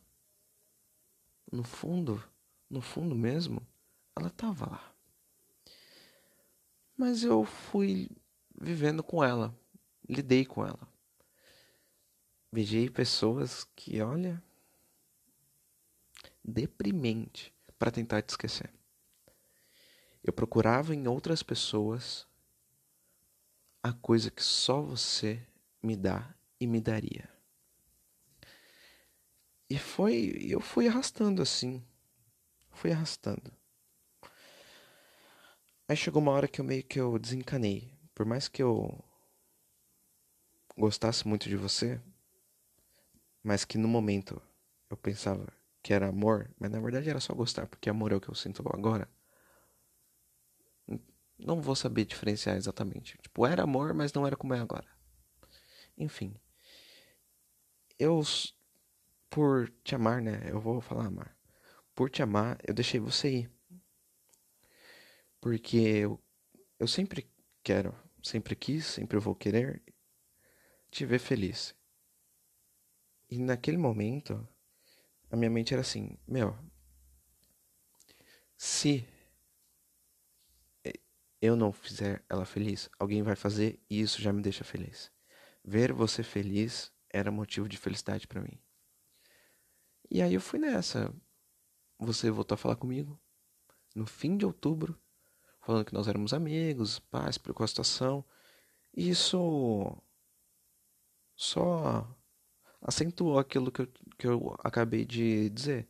No 1.51 1.65
fundo, 1.65 2.23
no 2.69 2.83
fundo 2.83 3.15
mesmo, 3.15 3.67
ela 4.15 4.29
estava 4.29 4.67
lá. 4.67 4.95
Mas 6.97 7.25
eu 7.25 7.45
fui 7.45 8.11
vivendo 8.55 9.03
com 9.03 9.25
ela, 9.25 9.55
lidei 10.09 10.45
com 10.45 10.65
ela. 10.65 10.92
Beijei 12.53 12.91
pessoas 12.91 13.65
que, 13.75 14.03
olha, 14.03 14.43
deprimente 16.45 17.55
para 17.79 17.91
tentar 17.91 18.21
te 18.21 18.29
esquecer. 18.29 18.71
Eu 20.23 20.35
procurava 20.35 20.95
em 20.95 21.09
outras 21.09 21.43
pessoas 21.43 22.27
a 23.83 23.93
coisa 23.93 24.31
que 24.31 24.43
só 24.43 24.83
você 24.83 25.45
me 25.83 25.97
dá 25.97 26.35
e 26.61 26.67
me 26.67 26.79
daria. 26.79 27.29
E 29.69 29.79
foi, 29.79 30.37
eu 30.47 30.61
fui 30.61 30.87
arrastando 30.87 31.41
assim. 31.41 31.83
Fui 32.71 32.93
arrastando. 32.93 33.51
Aí 35.89 35.97
chegou 35.97 36.21
uma 36.21 36.33
hora 36.33 36.47
que 36.47 36.61
eu 36.61 36.65
meio 36.65 36.85
que 36.85 37.01
eu 37.01 37.19
desencanei. 37.19 37.99
Por 38.15 38.27
mais 38.27 38.47
que 38.47 38.63
eu 38.63 39.03
gostasse 40.77 41.27
muito 41.27 41.49
de 41.49 41.57
você, 41.57 42.01
mas 43.43 43.65
que 43.65 43.79
no 43.79 43.89
momento 43.89 44.41
eu 44.89 44.97
pensava 44.97 45.47
que 45.83 45.93
era 45.93 46.09
amor, 46.09 46.51
mas 46.59 46.71
na 46.71 46.81
verdade 46.81 47.11
era 47.11 47.21
só 47.21 47.35
gostar, 47.35 47.67
porque 47.67 47.91
amor 47.91 48.13
é 48.13 48.17
o 48.17 48.21
que 48.21 48.29
eu 48.29 48.35
sinto 48.35 48.63
agora. 48.73 49.09
Não 51.39 51.61
vou 51.61 51.75
saber 51.75 52.05
diferenciar 52.05 52.57
exatamente. 52.57 53.19
Tipo, 53.21 53.47
era 53.47 53.65
amor, 53.65 53.93
mas 53.93 54.13
não 54.13 54.27
era 54.27 54.37
como 54.37 54.55
é 54.55 54.61
agora. 54.61 54.87
Enfim. 55.99 56.35
Eu, 57.99 58.23
por 59.29 59.69
te 59.83 59.95
amar, 59.95 60.23
né? 60.23 60.43
Eu 60.49 60.61
vou 60.61 60.81
falar 60.81 61.07
amar. 61.07 61.37
Por 61.95 62.11
te 62.11 62.23
amar, 62.23 62.59
eu 62.67 62.73
deixei 62.73 63.01
você 63.01 63.31
ir. 63.31 63.51
Porque 65.41 65.77
eu, 65.77 66.21
eu 66.79 66.87
sempre 66.87 67.29
quero, 67.63 67.95
sempre 68.23 68.55
quis, 68.55 68.87
sempre 68.87 69.19
vou 69.19 69.35
querer 69.35 69.83
te 70.91 71.05
ver 71.05 71.19
feliz. 71.19 71.75
E 73.33 73.39
naquele 73.39 73.79
momento, 73.79 74.47
a 75.31 75.37
minha 75.37 75.49
mente 75.49 75.73
era 75.73 75.81
assim: 75.81 76.19
meu, 76.29 76.55
se 78.59 79.09
eu 81.41 81.57
não 81.57 81.73
fizer 81.73 82.23
ela 82.29 82.45
feliz, 82.45 82.91
alguém 82.99 83.23
vai 83.23 83.35
fazer 83.35 83.81
e 83.89 84.03
isso 84.03 84.21
já 84.21 84.35
me 84.35 84.43
deixa 84.43 84.65
feliz. 84.65 85.11
Ver 85.65 85.95
você 85.95 86.23
feliz 86.23 86.93
era 87.09 87.33
motivo 87.33 87.71
de 87.71 87.79
felicidade 87.79 88.27
para 88.27 88.43
mim. 88.43 88.61
E 90.11 90.21
aí 90.21 90.35
eu 90.35 90.41
fui 90.41 90.59
nessa. 90.59 91.11
Você 91.99 92.31
voltou 92.31 92.55
a 92.55 92.59
falar 92.59 92.77
comigo 92.77 93.19
no 93.95 94.05
fim 94.05 94.37
de 94.37 94.45
outubro, 94.45 95.01
falando 95.62 95.87
que 95.87 95.95
nós 95.95 96.07
éramos 96.07 96.35
amigos, 96.35 96.99
pá, 96.99 97.31
explicou 97.31 97.65
a 97.65 97.69
situação. 97.69 98.23
E 98.95 99.09
isso 99.09 99.97
só 101.35 102.07
acentuou 102.83 103.39
aquilo 103.39 103.71
que 103.71 103.83
eu, 103.83 103.87
que 104.19 104.27
eu 104.27 104.57
acabei 104.59 105.05
de 105.05 105.49
dizer. 105.51 105.89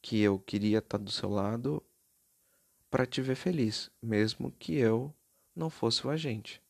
Que 0.00 0.20
eu 0.20 0.38
queria 0.38 0.78
estar 0.78 0.98
do 0.98 1.10
seu 1.10 1.30
lado 1.30 1.82
para 2.90 3.06
te 3.06 3.22
ver 3.22 3.36
feliz, 3.36 3.90
mesmo 4.02 4.52
que 4.52 4.74
eu 4.74 5.14
não 5.56 5.70
fosse 5.70 6.06
o 6.06 6.10
agente. 6.10 6.62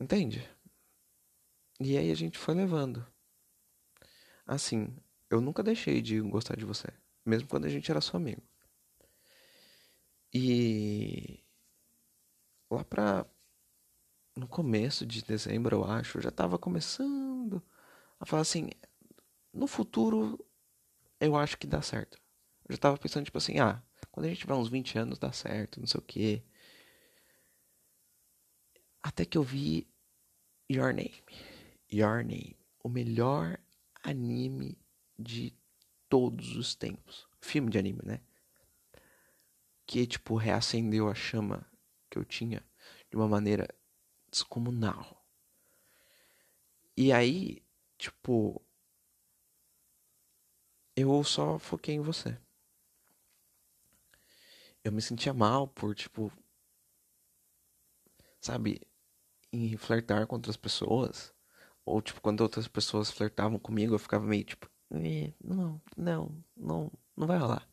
Entende? 0.00 0.48
E 1.80 1.96
aí 1.96 2.10
a 2.10 2.14
gente 2.14 2.38
foi 2.38 2.54
levando. 2.54 3.06
Assim, 4.46 4.96
eu 5.28 5.40
nunca 5.40 5.62
deixei 5.62 6.00
de 6.00 6.20
gostar 6.20 6.56
de 6.56 6.64
você, 6.64 6.88
mesmo 7.24 7.48
quando 7.48 7.66
a 7.66 7.68
gente 7.68 7.90
era 7.90 8.00
seu 8.00 8.16
amigo. 8.16 8.42
E 10.32 11.42
lá 12.70 12.84
pra 12.84 13.26
no 14.36 14.46
começo 14.46 15.06
de 15.06 15.24
dezembro, 15.24 15.76
eu 15.76 15.84
acho, 15.84 16.18
eu 16.18 16.22
já 16.22 16.30
tava 16.30 16.58
começando 16.58 17.62
a 18.20 18.26
falar 18.26 18.42
assim, 18.42 18.68
no 19.52 19.66
futuro 19.66 20.38
eu 21.18 21.34
acho 21.34 21.56
que 21.56 21.66
dá 21.66 21.80
certo. 21.80 22.18
Eu 22.68 22.74
já 22.74 22.78
tava 22.78 22.98
pensando 22.98 23.24
tipo 23.24 23.38
assim, 23.38 23.58
ah, 23.58 23.82
quando 24.10 24.26
a 24.26 24.28
gente 24.28 24.40
tiver 24.40 24.54
uns 24.54 24.68
20 24.68 24.98
anos 24.98 25.18
dá 25.18 25.32
certo, 25.32 25.80
não 25.80 25.86
sei 25.86 25.98
o 25.98 26.02
quê. 26.02 26.42
Até 29.02 29.24
que 29.24 29.38
eu 29.38 29.42
vi 29.42 29.88
Your 30.70 30.92
Name. 30.92 31.22
Your 31.90 32.18
Name. 32.18 32.56
O 32.82 32.88
melhor 32.88 33.58
anime 34.02 34.78
de 35.18 35.56
todos 36.08 36.56
os 36.56 36.74
tempos. 36.74 37.26
Filme 37.40 37.70
de 37.70 37.78
anime, 37.78 38.00
né? 38.04 38.20
Que, 39.86 40.06
tipo, 40.06 40.34
reacendeu 40.34 41.08
a 41.08 41.14
chama 41.14 41.64
que 42.10 42.18
eu 42.18 42.24
tinha 42.24 42.62
de 43.08 43.16
uma 43.16 43.28
maneira 43.28 43.68
descomunal. 44.30 45.24
E 46.96 47.12
aí, 47.12 47.62
tipo, 47.98 48.60
eu 50.94 51.22
só 51.24 51.58
foquei 51.58 51.94
em 51.94 52.00
você. 52.00 52.38
Eu 54.82 54.92
me 54.92 55.02
sentia 55.02 55.34
mal 55.34 55.68
por, 55.68 55.94
tipo, 55.94 56.32
sabe, 58.40 58.80
em 59.52 59.76
flertar 59.76 60.26
com 60.26 60.36
outras 60.36 60.56
pessoas. 60.56 61.34
Ou, 61.84 62.00
tipo, 62.00 62.20
quando 62.20 62.40
outras 62.40 62.68
pessoas 62.68 63.10
flertavam 63.10 63.58
comigo, 63.58 63.94
eu 63.94 63.98
ficava 63.98 64.24
meio 64.24 64.44
tipo, 64.44 64.68
não, 65.42 65.80
não, 65.96 66.44
não, 66.56 66.92
não 67.16 67.26
vai 67.26 67.38
rolar. 67.38 67.68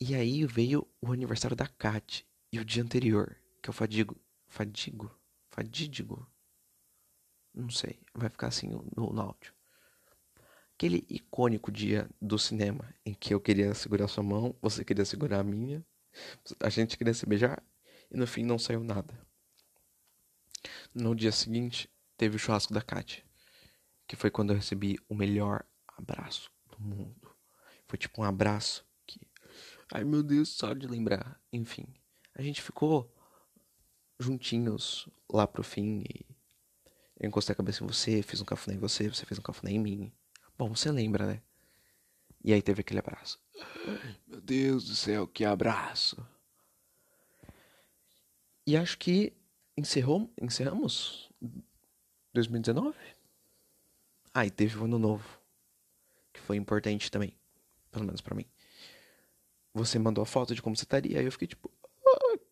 E 0.00 0.14
aí 0.14 0.44
veio 0.46 0.86
o 1.00 1.12
aniversário 1.12 1.56
da 1.56 1.66
Kat 1.66 2.26
e 2.52 2.58
o 2.58 2.64
dia 2.64 2.82
anterior, 2.82 3.36
que 3.62 3.70
o 3.70 3.72
fadigo. 3.72 4.16
Fadigo? 4.52 5.10
Fadídigo? 5.50 6.30
Não 7.54 7.70
sei, 7.70 7.98
vai 8.14 8.28
ficar 8.28 8.48
assim 8.48 8.68
no, 8.68 8.84
no 8.94 9.20
áudio. 9.22 9.54
Aquele 10.74 11.06
icônico 11.08 11.72
dia 11.72 12.06
do 12.20 12.38
cinema 12.38 12.94
em 13.02 13.14
que 13.14 13.32
eu 13.32 13.40
queria 13.40 13.72
segurar 13.72 14.08
sua 14.08 14.22
mão, 14.22 14.54
você 14.60 14.84
queria 14.84 15.06
segurar 15.06 15.40
a 15.40 15.42
minha, 15.42 15.82
a 16.60 16.68
gente 16.68 16.98
queria 16.98 17.14
se 17.14 17.24
beijar 17.24 17.62
e 18.10 18.16
no 18.18 18.26
fim 18.26 18.44
não 18.44 18.58
saiu 18.58 18.84
nada. 18.84 19.26
No 20.94 21.14
dia 21.14 21.32
seguinte, 21.32 21.90
teve 22.18 22.36
o 22.36 22.38
churrasco 22.38 22.74
da 22.74 22.82
Kátia, 22.82 23.24
que 24.06 24.16
foi 24.16 24.30
quando 24.30 24.50
eu 24.50 24.56
recebi 24.56 24.98
o 25.08 25.14
melhor 25.14 25.64
abraço 25.96 26.50
do 26.70 26.78
mundo. 26.78 27.34
Foi 27.88 27.98
tipo 27.98 28.20
um 28.20 28.24
abraço 28.24 28.86
que. 29.06 29.18
Ai 29.90 30.04
meu 30.04 30.22
Deus, 30.22 30.50
só 30.50 30.74
de 30.74 30.86
lembrar. 30.86 31.40
Enfim, 31.50 31.86
a 32.34 32.42
gente 32.42 32.60
ficou 32.60 33.10
juntinhos 34.24 35.08
lá 35.30 35.46
pro 35.46 35.62
fim 35.62 36.04
e 36.08 36.24
eu 37.22 37.28
encostei 37.28 37.52
a 37.52 37.56
cabeça 37.56 37.84
em 37.84 37.86
você, 37.86 38.20
fiz 38.20 38.40
um 38.40 38.44
cafuné 38.44 38.76
em 38.76 38.80
você, 38.80 39.08
você 39.08 39.24
fez 39.24 39.38
um 39.38 39.42
cafuné 39.42 39.72
em 39.72 39.78
mim. 39.78 40.12
Bom, 40.58 40.74
você 40.74 40.90
lembra, 40.90 41.24
né? 41.24 41.42
E 42.44 42.52
aí 42.52 42.60
teve 42.60 42.80
aquele 42.80 42.98
abraço. 42.98 43.40
Meu 44.26 44.40
Deus 44.40 44.84
do 44.84 44.96
céu, 44.96 45.26
que 45.28 45.44
abraço! 45.44 46.16
E 48.66 48.76
acho 48.76 48.98
que 48.98 49.32
encerrou, 49.76 50.32
encerramos 50.40 51.30
2019? 52.32 52.96
Ah, 54.34 54.44
e 54.44 54.50
teve 54.50 54.76
o 54.78 54.84
ano 54.84 54.98
novo, 54.98 55.40
que 56.32 56.40
foi 56.40 56.56
importante 56.56 57.10
também, 57.10 57.36
pelo 57.90 58.04
menos 58.04 58.20
para 58.20 58.34
mim. 58.34 58.46
Você 59.74 59.98
mandou 59.98 60.22
a 60.22 60.26
foto 60.26 60.54
de 60.54 60.62
como 60.62 60.76
você 60.76 60.84
estaria, 60.84 61.18
aí 61.20 61.24
eu 61.24 61.32
fiquei 61.32 61.46
tipo, 61.46 61.70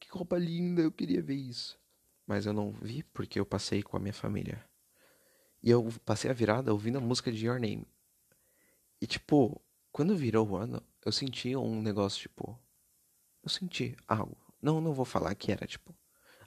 que 0.00 0.09
roupa 0.09 0.37
linda, 0.38 0.83
eu 0.83 0.90
queria 0.90 1.23
ver 1.23 1.37
isso. 1.37 1.78
Mas 2.26 2.47
eu 2.47 2.52
não 2.52 2.73
vi 2.73 3.02
porque 3.02 3.38
eu 3.38 3.47
passei 3.47 3.83
com 3.83 3.97
a 3.97 4.00
minha 4.00 4.12
família. 4.12 4.64
E 5.62 5.71
eu 5.71 5.87
passei 6.04 6.30
a 6.30 6.35
virada 6.35 6.73
ouvindo 6.73 6.99
a 6.99 7.00
música 7.00 7.30
de 7.30 7.47
Your 7.47 7.61
Name. 7.61 7.87
E 9.00 9.07
tipo, 9.07 9.61
quando 9.92 10.16
virou 10.16 10.49
o 10.49 10.57
ano, 10.57 10.83
eu 11.04 11.12
senti 11.12 11.54
um 11.54 11.80
negócio 11.80 12.21
tipo. 12.21 12.59
Eu 13.42 13.49
senti 13.49 13.97
algo. 14.09 14.37
Não, 14.61 14.80
não 14.80 14.92
vou 14.92 15.04
falar 15.04 15.35
que 15.35 15.52
era 15.52 15.66
tipo 15.66 15.95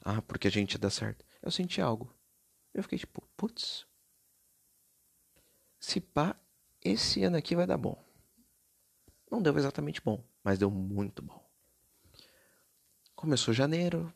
ah, 0.04 0.22
porque 0.22 0.48
a 0.48 0.52
gente 0.52 0.78
dar 0.78 0.90
certo. 0.90 1.26
Eu 1.42 1.50
senti 1.50 1.80
algo. 1.80 2.14
Eu 2.74 2.84
fiquei 2.84 3.00
tipo, 3.00 3.26
putz. 3.38 3.86
Se 5.80 6.02
pá, 6.02 6.36
esse 6.82 7.24
ano 7.24 7.38
aqui 7.38 7.56
vai 7.56 7.66
dar 7.66 7.78
bom. 7.78 8.04
Não 9.32 9.42
deu 9.42 9.58
exatamente 9.58 10.02
bom, 10.02 10.22
mas 10.44 10.60
deu 10.60 10.70
muito 10.70 11.22
bom. 11.22 11.43
Começou 13.24 13.54
janeiro, 13.54 14.14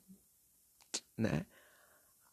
né? 1.17 1.45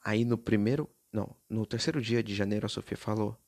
Aí 0.04 0.24
no 0.24 0.36
primeiro, 0.36 0.90
não, 1.12 1.36
no 1.48 1.64
terceiro 1.64 2.02
dia 2.02 2.20
de 2.20 2.34
janeiro 2.34 2.66
a 2.66 2.68
Sofia 2.68 2.96
falou 2.96 3.38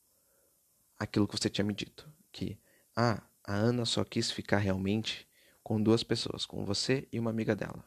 aquilo 0.97 1.27
que 1.27 1.37
você 1.37 1.49
tinha 1.49 1.65
me 1.65 1.73
dito, 1.73 2.09
que 2.31 2.57
ah, 2.95 3.21
a 3.43 3.53
Ana 3.53 3.83
só 3.83 4.05
quis 4.05 4.31
ficar 4.31 4.59
realmente 4.59 5.27
com 5.61 5.81
duas 5.81 6.03
pessoas, 6.03 6.45
com 6.45 6.63
você 6.63 7.05
e 7.11 7.19
uma 7.19 7.29
amiga 7.29 7.53
dela. 7.53 7.83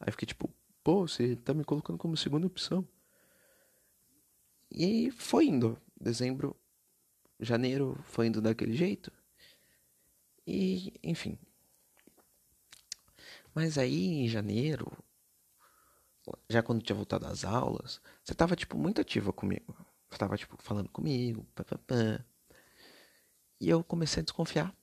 Aí 0.00 0.08
eu 0.08 0.12
fiquei 0.12 0.26
tipo, 0.26 0.48
pô, 0.82 1.06
você 1.06 1.36
tá 1.36 1.52
me 1.52 1.62
colocando 1.62 1.98
como 1.98 2.16
segunda 2.16 2.46
opção. 2.46 2.88
E 4.70 4.82
aí 4.82 5.10
foi 5.10 5.44
indo. 5.44 5.78
Dezembro, 6.00 6.56
janeiro 7.38 8.02
foi 8.04 8.28
indo 8.28 8.40
daquele 8.40 8.72
jeito. 8.74 9.12
E, 10.46 10.94
enfim. 11.02 11.38
Mas 13.54 13.76
aí 13.78 14.06
em 14.06 14.28
janeiro, 14.28 14.90
já 16.48 16.62
quando 16.62 16.82
tinha 16.82 16.96
voltado 16.96 17.26
às 17.26 17.44
aulas, 17.44 18.00
você 18.22 18.34
tava, 18.34 18.56
tipo, 18.56 18.78
muito 18.78 19.00
ativa 19.00 19.32
comigo. 19.32 19.76
Você 20.10 20.18
tava, 20.18 20.36
tipo, 20.36 20.56
falando 20.62 20.88
comigo, 20.88 21.46
pá, 21.54 21.64
pá, 21.64 21.78
pá. 21.78 22.24
E 23.60 23.68
eu 23.68 23.82
comecei 23.84 24.20
a 24.20 24.24
desconfiar. 24.24 24.74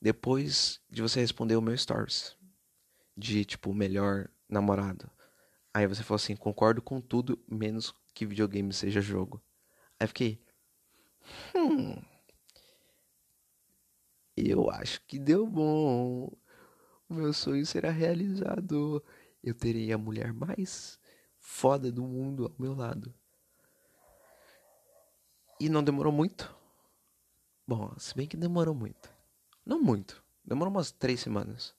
Depois 0.00 0.80
de 0.88 1.02
você 1.02 1.20
responder 1.20 1.56
o 1.56 1.62
meu 1.62 1.76
stories. 1.76 2.36
De, 3.16 3.44
tipo, 3.44 3.72
melhor 3.74 4.28
namorado. 4.48 5.10
Aí 5.72 5.86
você 5.86 6.02
falou 6.02 6.16
assim: 6.16 6.36
concordo 6.36 6.80
com 6.80 7.00
tudo, 7.00 7.38
menos 7.48 7.94
que 8.14 8.26
videogame 8.26 8.72
seja 8.72 9.00
jogo. 9.00 9.42
Aí 9.98 10.06
fiquei. 10.06 10.42
Hum. 11.54 12.00
Eu 14.36 14.70
acho 14.70 15.00
que 15.06 15.18
deu 15.18 15.46
bom. 15.46 16.30
Meu 17.08 17.32
sonho 17.32 17.64
será 17.64 17.90
realizado. 17.90 19.02
Eu 19.42 19.54
terei 19.54 19.92
a 19.92 19.98
mulher 19.98 20.32
mais 20.32 20.98
foda 21.38 21.92
do 21.92 22.02
mundo 22.02 22.46
ao 22.46 22.54
meu 22.58 22.74
lado. 22.74 23.14
E 25.60 25.68
não 25.68 25.82
demorou 25.82 26.12
muito. 26.12 26.54
Bom, 27.66 27.96
se 27.98 28.14
bem 28.14 28.26
que 28.26 28.36
demorou 28.36 28.74
muito. 28.74 29.12
Não 29.64 29.80
muito. 29.80 30.22
Demorou 30.44 30.72
umas 30.72 30.90
três 30.90 31.20
semanas. 31.20 31.74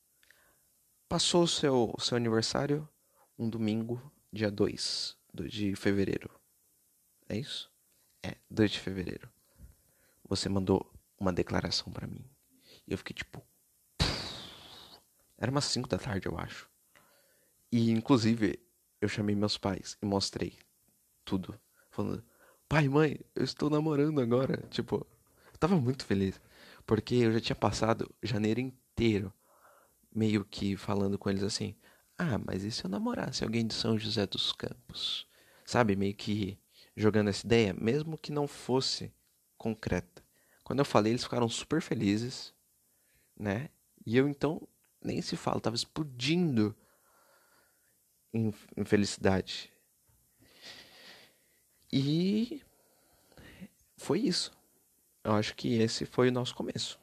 Passou 1.07 1.43
o 1.43 1.47
seu, 1.47 1.93
seu 1.99 2.17
aniversário 2.17 2.87
um 3.37 3.49
domingo, 3.49 4.01
dia 4.31 4.49
2 4.49 5.17
de 5.33 5.75
fevereiro. 5.75 6.29
É 7.29 7.37
isso? 7.37 7.71
É, 8.23 8.35
2 8.49 8.71
de 8.71 8.79
fevereiro. 8.79 9.29
Você 10.27 10.49
mandou 10.49 10.91
uma 11.19 11.31
declaração 11.31 11.91
para 11.93 12.07
mim. 12.07 12.25
E 12.87 12.91
eu 12.91 12.97
fiquei 12.97 13.13
tipo. 13.13 13.41
Era 15.37 15.51
umas 15.51 15.65
5 15.65 15.87
da 15.87 15.97
tarde, 15.97 16.27
eu 16.27 16.37
acho. 16.37 16.69
E 17.71 17.91
inclusive 17.91 18.59
eu 18.99 19.07
chamei 19.07 19.35
meus 19.35 19.57
pais 19.57 19.97
e 20.01 20.05
mostrei 20.05 20.57
tudo. 21.23 21.59
Falando, 21.91 22.23
pai, 22.67 22.87
mãe, 22.87 23.19
eu 23.35 23.43
estou 23.43 23.69
namorando 23.69 24.19
agora. 24.21 24.63
Tipo, 24.69 25.05
eu 25.51 25.57
tava 25.59 25.75
muito 25.79 26.05
feliz. 26.05 26.41
Porque 26.85 27.15
eu 27.15 27.33
já 27.33 27.39
tinha 27.39 27.55
passado 27.55 28.09
janeiro 28.23 28.59
inteiro 28.59 29.33
meio 30.13 30.43
que 30.43 30.75
falando 30.75 31.17
com 31.17 31.29
eles 31.29 31.43
assim: 31.43 31.75
Ah, 32.17 32.37
mas 32.37 32.63
e 32.63 32.71
se 32.71 32.83
eu 32.83 32.89
namorasse 32.89 33.43
alguém 33.43 33.67
de 33.67 33.73
São 33.73 33.99
José 33.99 34.25
dos 34.25 34.51
Campos? 34.51 35.27
Sabe? 35.65 35.95
Meio 35.95 36.15
que 36.15 36.57
jogando 36.95 37.29
essa 37.29 37.45
ideia, 37.45 37.73
mesmo 37.73 38.17
que 38.17 38.31
não 38.31 38.47
fosse 38.47 39.13
concreta. 39.57 40.23
Quando 40.63 40.79
eu 40.79 40.85
falei, 40.85 41.11
eles 41.11 41.23
ficaram 41.23 41.47
super 41.47 41.81
felizes, 41.81 42.53
né? 43.37 43.69
E 44.05 44.17
eu 44.17 44.27
então 44.27 44.67
nem 45.07 45.21
se 45.21 45.37
fala, 45.37 45.61
tava 45.61 45.75
explodindo 45.75 46.75
em, 48.33 48.53
em 48.75 48.85
felicidade. 48.85 49.71
E 51.91 52.61
foi 53.95 54.19
isso. 54.19 54.51
Eu 55.23 55.33
acho 55.33 55.55
que 55.55 55.73
esse 55.79 56.05
foi 56.05 56.29
o 56.29 56.31
nosso 56.31 56.53
começo. 56.53 56.99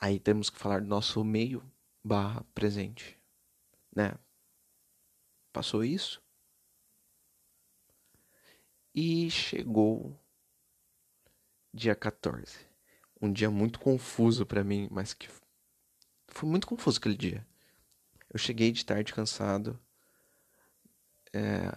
Aí 0.00 0.18
temos 0.18 0.48
que 0.48 0.58
falar 0.58 0.80
do 0.80 0.86
nosso 0.86 1.22
meio 1.22 1.62
barra 2.02 2.42
presente, 2.54 3.18
né? 3.94 4.14
Passou 5.52 5.84
isso. 5.84 6.22
E 8.94 9.30
chegou 9.30 10.18
dia 11.74 11.94
14. 11.94 12.66
Um 13.20 13.32
dia 13.32 13.50
muito 13.50 13.78
confuso 13.78 14.46
para 14.46 14.64
mim, 14.64 14.88
mas 14.90 15.12
que 15.12 15.28
foi 16.28 16.48
muito 16.48 16.66
confuso 16.66 16.98
aquele 16.98 17.16
dia. 17.16 17.46
Eu 18.32 18.38
cheguei 18.38 18.70
de 18.70 18.84
tarde 18.84 19.12
cansado. 19.12 19.78
É... 21.32 21.70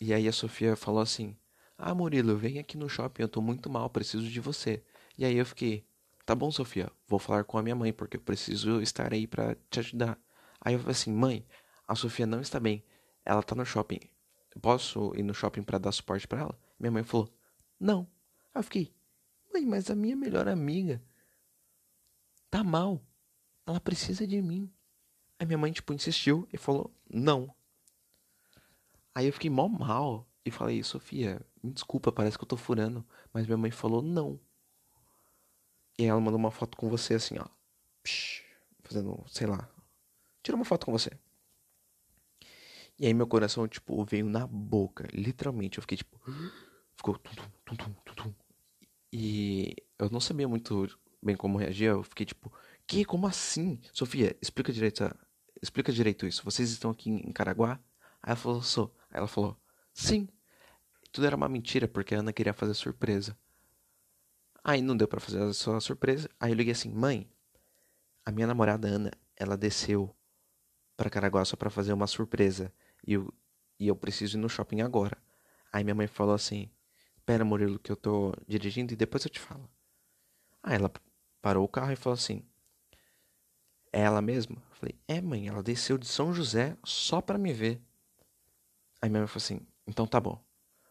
E 0.00 0.12
aí 0.12 0.28
a 0.28 0.32
Sofia 0.32 0.76
falou 0.76 1.00
assim: 1.00 1.36
Ah, 1.76 1.94
Murilo, 1.94 2.36
vem 2.36 2.58
aqui 2.58 2.76
no 2.76 2.88
shopping, 2.88 3.22
eu 3.22 3.28
tô 3.28 3.40
muito 3.40 3.68
mal, 3.70 3.90
preciso 3.90 4.28
de 4.28 4.40
você. 4.40 4.82
E 5.18 5.24
aí 5.24 5.36
eu 5.36 5.46
fiquei: 5.46 5.86
Tá 6.24 6.34
bom, 6.34 6.50
Sofia, 6.50 6.90
vou 7.06 7.18
falar 7.18 7.44
com 7.44 7.58
a 7.58 7.62
minha 7.62 7.74
mãe, 7.74 7.92
porque 7.92 8.16
eu 8.16 8.20
preciso 8.20 8.80
estar 8.80 9.12
aí 9.12 9.26
para 9.26 9.56
te 9.70 9.80
ajudar. 9.80 10.18
Aí 10.60 10.74
eu 10.74 10.78
falei 10.78 10.92
assim: 10.92 11.12
Mãe, 11.12 11.46
a 11.86 11.94
Sofia 11.94 12.26
não 12.26 12.40
está 12.40 12.58
bem, 12.58 12.84
ela 13.24 13.42
tá 13.42 13.54
no 13.54 13.64
shopping. 13.64 14.00
Posso 14.60 15.12
ir 15.16 15.22
no 15.22 15.34
shopping 15.34 15.62
para 15.62 15.78
dar 15.78 15.92
suporte 15.92 16.28
para 16.28 16.40
ela? 16.40 16.58
Minha 16.78 16.92
mãe 16.92 17.02
falou: 17.02 17.28
Não. 17.78 18.08
Aí 18.54 18.60
eu 18.60 18.62
fiquei: 18.62 18.94
Mãe, 19.52 19.66
mas 19.66 19.90
a 19.90 19.94
minha 19.94 20.16
melhor 20.16 20.48
amiga 20.48 21.02
tá 22.50 22.62
mal. 22.62 23.04
Ela 23.66 23.80
precisa 23.80 24.26
de 24.26 24.40
mim. 24.42 24.70
Aí 25.38 25.46
minha 25.46 25.58
mãe, 25.58 25.72
tipo, 25.72 25.92
insistiu 25.92 26.48
e 26.52 26.56
falou, 26.56 26.94
não. 27.08 27.54
Aí 29.14 29.26
eu 29.26 29.32
fiquei 29.32 29.50
mó 29.50 29.68
mal 29.68 30.28
e 30.44 30.50
falei, 30.50 30.82
Sofia, 30.82 31.40
me 31.62 31.72
desculpa, 31.72 32.12
parece 32.12 32.36
que 32.36 32.44
eu 32.44 32.48
tô 32.48 32.56
furando. 32.56 33.04
Mas 33.32 33.46
minha 33.46 33.56
mãe 33.56 33.70
falou, 33.70 34.02
não. 34.02 34.38
E 35.98 36.04
ela 36.04 36.20
mandou 36.20 36.38
uma 36.38 36.50
foto 36.50 36.76
com 36.76 36.88
você 36.88 37.14
assim, 37.14 37.36
ó. 37.38 37.46
Psh, 38.02 38.42
fazendo, 38.82 39.24
sei 39.28 39.46
lá. 39.46 39.68
Tira 40.42 40.56
uma 40.56 40.64
foto 40.64 40.86
com 40.86 40.92
você. 40.92 41.10
E 42.98 43.06
aí 43.06 43.14
meu 43.14 43.26
coração, 43.26 43.66
tipo, 43.66 44.04
veio 44.04 44.26
na 44.26 44.46
boca. 44.46 45.08
Literalmente, 45.12 45.78
eu 45.78 45.82
fiquei, 45.82 45.98
tipo... 45.98 46.20
Ficou 46.96 47.18
tum, 47.18 47.34
tum, 47.64 47.76
tum, 47.76 47.92
tum, 48.04 48.14
tum. 48.14 48.34
E 49.12 49.74
eu 49.98 50.10
não 50.10 50.20
sabia 50.20 50.46
muito 50.46 50.86
bem 51.22 51.36
como 51.36 51.58
reagir. 51.58 51.86
Eu 51.86 52.02
fiquei, 52.02 52.26
tipo... 52.26 52.52
Que? 52.86 53.04
Como 53.04 53.26
assim? 53.26 53.80
Sofia, 53.92 54.36
explica 54.40 54.72
direito, 54.72 55.04
explica 55.62 55.92
direito 55.92 56.26
isso. 56.26 56.44
Vocês 56.44 56.70
estão 56.70 56.90
aqui 56.90 57.10
em 57.10 57.32
Caraguá? 57.32 57.80
Aí 58.22 58.30
ela 58.30 58.36
falou, 58.36 58.62
sou. 58.62 58.94
Aí 59.10 59.18
ela 59.18 59.28
falou, 59.28 59.56
sim. 59.92 60.28
Tudo 61.12 61.26
era 61.26 61.36
uma 61.36 61.48
mentira, 61.48 61.86
porque 61.86 62.14
a 62.14 62.18
Ana 62.18 62.32
queria 62.32 62.52
fazer 62.52 62.74
surpresa. 62.74 63.36
Aí 64.62 64.80
não 64.80 64.96
deu 64.96 65.06
para 65.06 65.20
fazer 65.20 65.42
a 65.42 65.52
sua 65.52 65.80
surpresa. 65.80 66.28
Aí 66.40 66.50
eu 66.50 66.56
liguei 66.56 66.72
assim, 66.72 66.90
mãe, 66.90 67.30
a 68.24 68.32
minha 68.32 68.46
namorada 68.46 68.88
Ana, 68.88 69.10
ela 69.36 69.56
desceu 69.56 70.14
para 70.96 71.10
Caraguá 71.10 71.44
só 71.44 71.56
para 71.56 71.70
fazer 71.70 71.92
uma 71.92 72.06
surpresa. 72.06 72.72
E 73.06 73.14
eu, 73.14 73.32
e 73.78 73.88
eu 73.88 73.96
preciso 73.96 74.38
ir 74.38 74.40
no 74.40 74.48
shopping 74.48 74.80
agora. 74.80 75.16
Aí 75.72 75.84
minha 75.84 75.94
mãe 75.94 76.06
falou 76.06 76.34
assim, 76.34 76.70
pera 77.26 77.44
Murilo 77.44 77.78
que 77.78 77.92
eu 77.92 77.96
tô 77.96 78.32
dirigindo 78.46 78.92
e 78.92 78.96
depois 78.96 79.24
eu 79.24 79.30
te 79.30 79.40
falo. 79.40 79.70
Aí 80.62 80.76
ela 80.76 80.90
parou 81.42 81.64
o 81.64 81.68
carro 81.68 81.92
e 81.92 81.96
falou 81.96 82.14
assim, 82.14 82.42
é 83.94 84.00
ela 84.00 84.20
mesma? 84.20 84.56
Eu 84.56 84.76
falei, 84.76 84.96
é 85.06 85.20
mãe, 85.20 85.46
ela 85.46 85.62
desceu 85.62 85.96
de 85.96 86.06
São 86.06 86.34
José 86.34 86.76
só 86.82 87.20
para 87.20 87.38
me 87.38 87.52
ver. 87.52 87.80
Aí 89.00 89.08
minha 89.08 89.20
mãe 89.20 89.28
falou 89.28 89.44
assim, 89.44 89.60
então 89.86 90.04
tá 90.04 90.18
bom. 90.18 90.44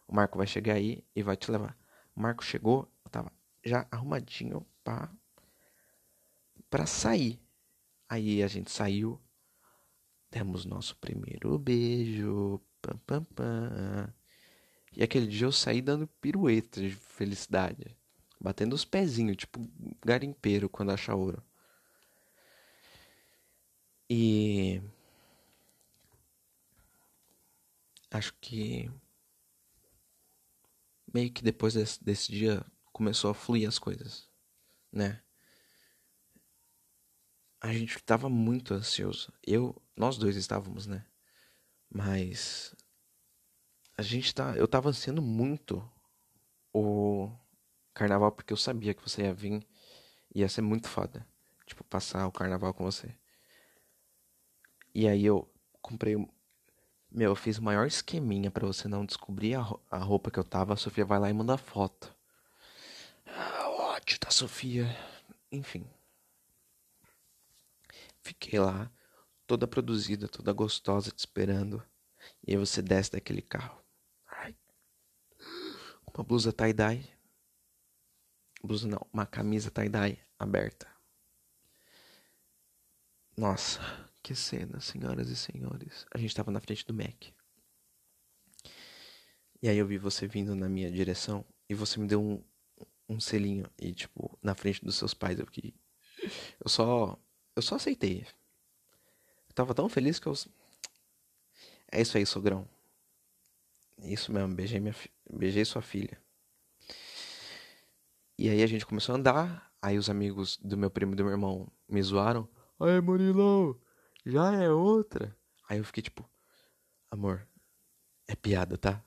O 0.07 0.15
Marco 0.15 0.37
vai 0.37 0.47
chegar 0.47 0.75
aí 0.75 1.03
e 1.13 1.21
vai 1.21 1.35
te 1.35 1.51
levar. 1.51 1.77
O 2.15 2.21
Marco 2.21 2.45
chegou, 2.45 2.89
eu 3.03 3.11
tava 3.11 3.29
já 3.61 3.85
arrumadinho 3.91 4.65
pra, 4.85 5.11
pra 6.69 6.85
sair. 6.85 7.41
Aí 8.07 8.41
a 8.41 8.47
gente 8.47 8.71
saiu, 8.71 9.19
demos 10.31 10.63
nosso 10.63 10.95
primeiro 10.95 11.59
beijo, 11.59 12.61
pam, 12.81 12.97
pam, 13.05 13.23
pam. 13.35 14.13
E 14.95 15.03
aquele 15.03 15.27
dia 15.27 15.45
eu 15.45 15.51
saí 15.51 15.81
dando 15.81 16.07
pirueta 16.21 16.79
de 16.79 16.91
felicidade. 16.91 17.97
Batendo 18.39 18.73
os 18.73 18.85
pezinhos, 18.85 19.35
tipo 19.35 19.59
garimpeiro 20.05 20.69
quando 20.69 20.91
acha 20.91 21.13
ouro. 21.13 21.43
E 24.15 24.79
acho 28.11 28.31
que 28.39 28.91
meio 31.11 31.31
que 31.33 31.41
depois 31.41 31.73
desse, 31.73 32.03
desse 32.03 32.31
dia 32.31 32.63
começou 32.91 33.31
a 33.31 33.33
fluir 33.33 33.67
as 33.67 33.79
coisas, 33.79 34.29
né? 34.91 35.19
A 37.59 37.73
gente 37.73 37.95
estava 37.95 38.29
muito 38.29 38.75
ansioso. 38.75 39.33
Eu, 39.41 39.81
nós 39.97 40.15
dois 40.15 40.35
estávamos, 40.35 40.85
né? 40.85 41.03
Mas 41.89 42.75
a 43.97 44.03
gente 44.03 44.31
tá, 44.35 44.55
eu 44.55 44.67
tava 44.67 44.89
ansiando 44.89 45.23
muito 45.23 45.83
o 46.71 47.35
carnaval 47.95 48.31
porque 48.31 48.53
eu 48.53 48.57
sabia 48.57 48.93
que 48.93 49.01
você 49.01 49.23
ia 49.23 49.33
vir 49.33 49.67
e 50.35 50.41
ia 50.41 50.49
ser 50.49 50.61
muito 50.61 50.87
foda, 50.87 51.27
tipo 51.65 51.83
passar 51.83 52.27
o 52.27 52.31
carnaval 52.31 52.75
com 52.75 52.83
você. 52.83 53.17
E 54.93 55.07
aí 55.07 55.25
eu 55.25 55.49
comprei. 55.81 56.15
Meu, 57.11 57.31
eu 57.31 57.35
fiz 57.35 57.57
o 57.57 57.63
maior 57.63 57.85
esqueminha 57.87 58.51
para 58.51 58.65
você 58.65 58.87
não 58.87 59.05
descobrir 59.05 59.55
a, 59.55 59.97
roupa 59.97 60.31
que 60.31 60.39
eu 60.39 60.43
tava. 60.43 60.73
A 60.73 60.77
Sofia 60.77 61.05
vai 61.05 61.19
lá 61.19 61.29
e 61.29 61.33
manda 61.33 61.57
foto. 61.57 62.15
Ah, 63.25 63.69
ódio 63.69 64.19
da 64.19 64.31
Sofia. 64.31 64.87
Enfim. 65.51 65.85
Fiquei 68.21 68.59
lá, 68.59 68.89
toda 69.45 69.67
produzida, 69.67 70.27
toda 70.27 70.53
gostosa, 70.53 71.11
te 71.11 71.19
esperando. 71.19 71.83
E 72.47 72.51
aí 72.53 72.57
você 72.57 72.81
desce 72.81 73.11
daquele 73.11 73.41
carro. 73.41 73.83
Ai. 74.27 74.55
Uma 76.07 76.23
blusa 76.23 76.53
tie-dye. 76.53 77.07
Blusa 78.63 78.87
não, 78.87 79.05
uma 79.11 79.25
camisa 79.25 79.69
tie-dye 79.69 80.19
aberta. 80.39 80.87
Nossa, 83.35 83.81
que 84.23 84.33
cena, 84.33 84.79
senhoras 84.79 85.29
e 85.29 85.35
senhores. 85.35 86.05
A 86.11 86.17
gente 86.17 86.33
tava 86.33 86.49
na 86.49 86.61
frente 86.61 86.87
do 86.87 86.93
Mac. 86.93 87.25
E 89.61 89.67
aí 89.67 89.77
eu 89.77 89.85
vi 89.85 89.97
você 89.97 90.25
vindo 90.27 90.55
na 90.55 90.69
minha 90.69 90.89
direção 90.89 91.45
e 91.69 91.75
você 91.75 91.99
me 91.99 92.07
deu 92.07 92.21
um, 92.21 92.43
um 93.07 93.19
selinho. 93.19 93.65
E, 93.77 93.93
tipo, 93.93 94.37
na 94.41 94.55
frente 94.55 94.83
dos 94.83 94.95
seus 94.95 95.13
pais 95.13 95.37
eu 95.37 95.45
fiquei. 95.45 95.73
Eu 96.59 96.69
só. 96.69 97.19
Eu 97.55 97.61
só 97.61 97.75
aceitei. 97.75 98.25
Eu 99.47 99.53
tava 99.53 99.73
tão 99.75 99.89
feliz 99.89 100.19
que 100.19 100.27
eu. 100.27 100.33
É 101.91 102.01
isso 102.01 102.17
aí, 102.17 102.25
sogrão. 102.25 102.67
Isso 104.01 104.31
mesmo, 104.31 104.55
beijei, 104.55 104.79
minha, 104.79 104.95
beijei 105.29 105.63
sua 105.63 105.81
filha. 105.81 106.19
E 108.37 108.49
aí 108.49 108.63
a 108.63 108.67
gente 108.67 108.85
começou 108.85 109.13
a 109.13 109.17
andar. 109.17 109.71
Aí 109.81 109.97
os 109.97 110.09
amigos 110.09 110.57
do 110.57 110.77
meu 110.77 110.89
primo 110.89 111.11
e 111.11 111.15
do 111.15 111.23
meu 111.23 111.33
irmão 111.33 111.71
me 111.89 112.01
zoaram. 112.01 112.47
Aí, 112.79 112.99
Murilo, 113.01 113.79
já 114.25 114.53
é 114.53 114.69
outra. 114.69 115.35
Aí 115.67 115.77
eu 115.77 115.83
fiquei 115.83 116.03
tipo, 116.03 116.27
amor, 117.09 117.47
é 118.27 118.35
piada, 118.35 118.77
tá? 118.77 119.03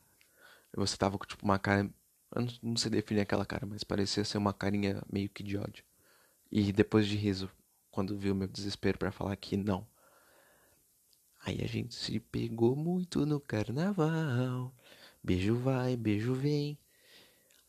Você 0.75 0.97
tava 0.97 1.19
com 1.19 1.27
tipo 1.27 1.45
uma 1.45 1.59
cara. 1.59 1.91
Eu 2.35 2.43
não, 2.43 2.49
não 2.63 2.77
sei 2.77 2.91
definir 2.91 3.21
aquela 3.21 3.47
cara, 3.47 3.67
mas 3.67 3.83
parecia 3.85 4.25
ser 4.25 4.39
uma 4.39 4.53
carinha 4.53 5.03
meio 5.11 5.29
que 5.31 5.43
de 5.43 5.57
ódio. 5.57 5.85
E 6.51 6.73
depois 6.73 7.07
de 7.07 7.17
riso, 7.17 7.51
quando 7.91 8.19
viu 8.19 8.35
meu 8.35 8.47
desespero 8.47 8.99
para 8.99 9.13
falar 9.13 9.37
que 9.37 9.57
não. 9.57 9.87
Aí 11.45 11.63
a 11.63 11.67
gente 11.67 11.95
se 11.95 12.19
pegou 12.21 12.77
muito 12.77 13.25
no 13.25 13.41
carnaval. 13.41 14.75
Beijo 15.23 15.57
vai, 15.57 15.97
beijo 15.97 16.35
vem. 16.35 16.79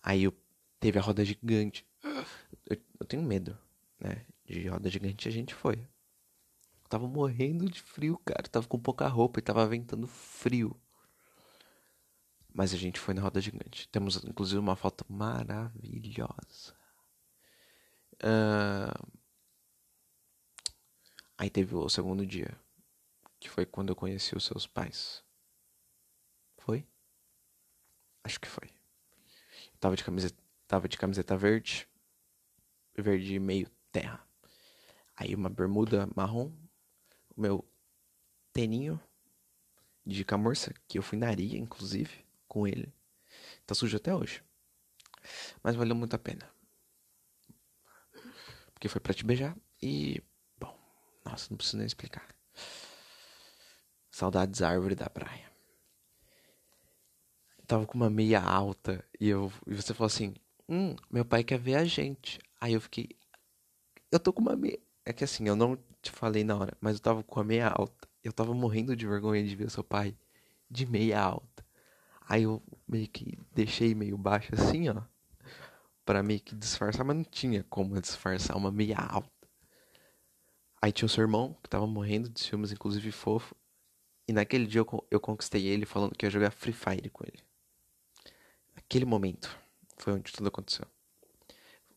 Aí 0.04 0.24
eu 0.24 0.34
teve 0.80 1.00
a 1.00 1.02
roda 1.02 1.24
gigante. 1.24 1.86
Eu, 2.66 2.78
eu 3.00 3.06
tenho 3.06 3.24
medo, 3.24 3.58
né? 4.00 4.26
De 4.46 4.68
roda 4.68 4.90
gigante 4.90 5.28
a 5.28 5.32
gente 5.32 5.54
foi 5.54 5.88
tava 6.88 7.08
morrendo 7.08 7.70
de 7.70 7.82
frio, 7.82 8.18
cara. 8.26 8.44
tava 8.44 8.68
com 8.68 8.80
pouca 8.80 9.08
roupa 9.08 9.40
e 9.40 9.44
tava 9.44 9.66
ventando 9.68 10.08
frio. 10.08 10.76
Mas 12.54 12.74
a 12.74 12.78
gente 12.78 13.00
foi 13.00 13.14
na 13.14 13.22
roda 13.22 13.40
gigante. 13.40 13.88
Temos 13.90 14.24
inclusive 14.24 14.60
uma 14.60 14.76
foto 14.76 15.06
maravilhosa. 15.08 16.76
Uh... 18.24 19.18
Aí 21.38 21.50
teve 21.52 21.76
o 21.76 21.88
segundo 21.88 22.26
dia, 22.26 22.60
que 23.40 23.48
foi 23.48 23.64
quando 23.66 23.90
eu 23.90 23.96
conheci 23.96 24.36
os 24.36 24.44
seus 24.44 24.66
pais. 24.66 25.24
Foi? 26.58 26.88
Acho 28.24 28.40
que 28.40 28.48
foi. 28.48 28.70
Eu 29.72 29.78
tava 29.80 29.96
de 29.96 30.04
camiseta, 30.04 30.36
tava 30.68 30.90
de 30.90 30.98
camiseta 30.98 31.38
verde, 31.38 31.88
verde 32.98 33.38
meio 33.40 33.70
terra. 33.92 34.28
Aí 35.16 35.36
uma 35.36 35.50
bermuda 35.50 36.10
marrom, 36.16 36.52
o 37.38 37.42
meu 37.42 37.66
teninho 38.52 39.00
de 40.06 40.26
camurça, 40.26 40.74
que 40.88 40.98
eu 40.98 41.04
fui 41.04 41.18
na 41.18 41.28
areia, 41.28 41.58
inclusive, 41.58 42.26
com 42.48 42.68
ele. 42.68 42.92
Tá 43.66 43.76
sujo 43.76 43.96
até 43.96 44.14
hoje. 44.16 44.44
Mas 45.62 45.76
valeu 45.76 45.96
muito 45.96 46.16
a 46.16 46.20
pena. 46.20 46.50
Porque 48.74 48.88
foi 48.88 49.02
para 49.02 49.14
te 49.14 49.26
beijar 49.26 49.56
e. 49.82 50.22
Bom, 50.60 50.76
nossa, 51.26 51.48
não 51.50 51.58
preciso 51.58 51.78
nem 51.78 51.86
explicar. 51.86 52.28
Saudades 54.10 54.62
árvore 54.62 54.96
da 54.96 55.10
praia. 55.10 55.52
Eu 57.58 57.66
tava 57.66 57.86
com 57.86 57.98
uma 57.98 58.10
meia 58.10 58.42
alta 58.42 59.04
e, 59.20 59.28
eu, 59.28 59.52
e 59.68 59.76
você 59.76 59.94
falou 59.94 60.08
assim: 60.08 60.34
Hum, 60.70 60.96
meu 61.12 61.26
pai 61.26 61.44
quer 61.44 61.60
ver 61.60 61.76
a 61.76 61.86
gente. 61.86 62.40
Aí 62.60 62.74
eu 62.74 62.82
fiquei. 62.82 63.10
Eu 64.12 64.20
tô 64.20 64.32
com 64.32 64.42
uma 64.42 64.56
meia. 64.56 64.80
É 65.08 65.14
que 65.14 65.24
assim, 65.24 65.48
eu 65.48 65.56
não 65.56 65.78
te 66.02 66.12
falei 66.12 66.44
na 66.44 66.58
hora, 66.58 66.78
mas 66.82 66.96
eu 66.96 67.00
tava 67.02 67.24
com 67.24 67.40
a 67.40 67.44
meia 67.44 67.70
alta. 67.70 68.10
Eu 68.22 68.34
tava 68.34 68.54
morrendo 68.54 68.94
de 68.94 69.08
vergonha 69.08 69.42
de 69.42 69.56
ver 69.56 69.72
seu 69.72 69.82
pai 69.82 70.14
de 70.70 70.86
meia 70.86 71.22
alta. 71.22 71.66
Aí 72.28 72.44
eu 72.44 72.62
meio 72.86 73.08
que 73.08 73.40
deixei 73.54 73.96
meio 73.96 74.18
baixo 74.18 74.54
assim, 74.54 74.90
ó. 74.90 75.02
Pra 76.04 76.22
meio 76.22 76.42
que 76.42 76.54
disfarçar, 76.54 77.06
mas 77.06 77.16
não 77.16 77.24
tinha 77.24 77.64
como 77.70 77.98
disfarçar 78.02 78.58
uma 78.58 78.70
meia 78.70 78.98
alta. 78.98 79.32
Aí 80.82 80.92
tinha 80.92 81.06
o 81.06 81.10
seu 81.10 81.22
irmão, 81.22 81.58
que 81.64 81.70
tava 81.70 81.88
morrendo 81.88 82.28
de 82.28 82.42
ciúmes, 82.42 82.74
inclusive 82.74 83.10
fofo. 83.10 83.56
E 84.28 84.34
naquele 84.34 84.68
dia 84.68 84.82
eu, 84.82 85.08
eu 85.10 85.22
conquistei 85.22 85.68
ele 85.68 85.86
falando 85.86 86.18
que 86.18 86.26
ia 86.26 86.30
jogar 86.30 86.52
Free 86.52 86.74
Fire 86.74 87.10
com 87.12 87.24
ele. 87.24 87.42
Aquele 88.76 89.06
momento 89.06 89.58
foi 89.98 90.12
onde 90.12 90.34
tudo 90.34 90.50
aconteceu. 90.50 90.86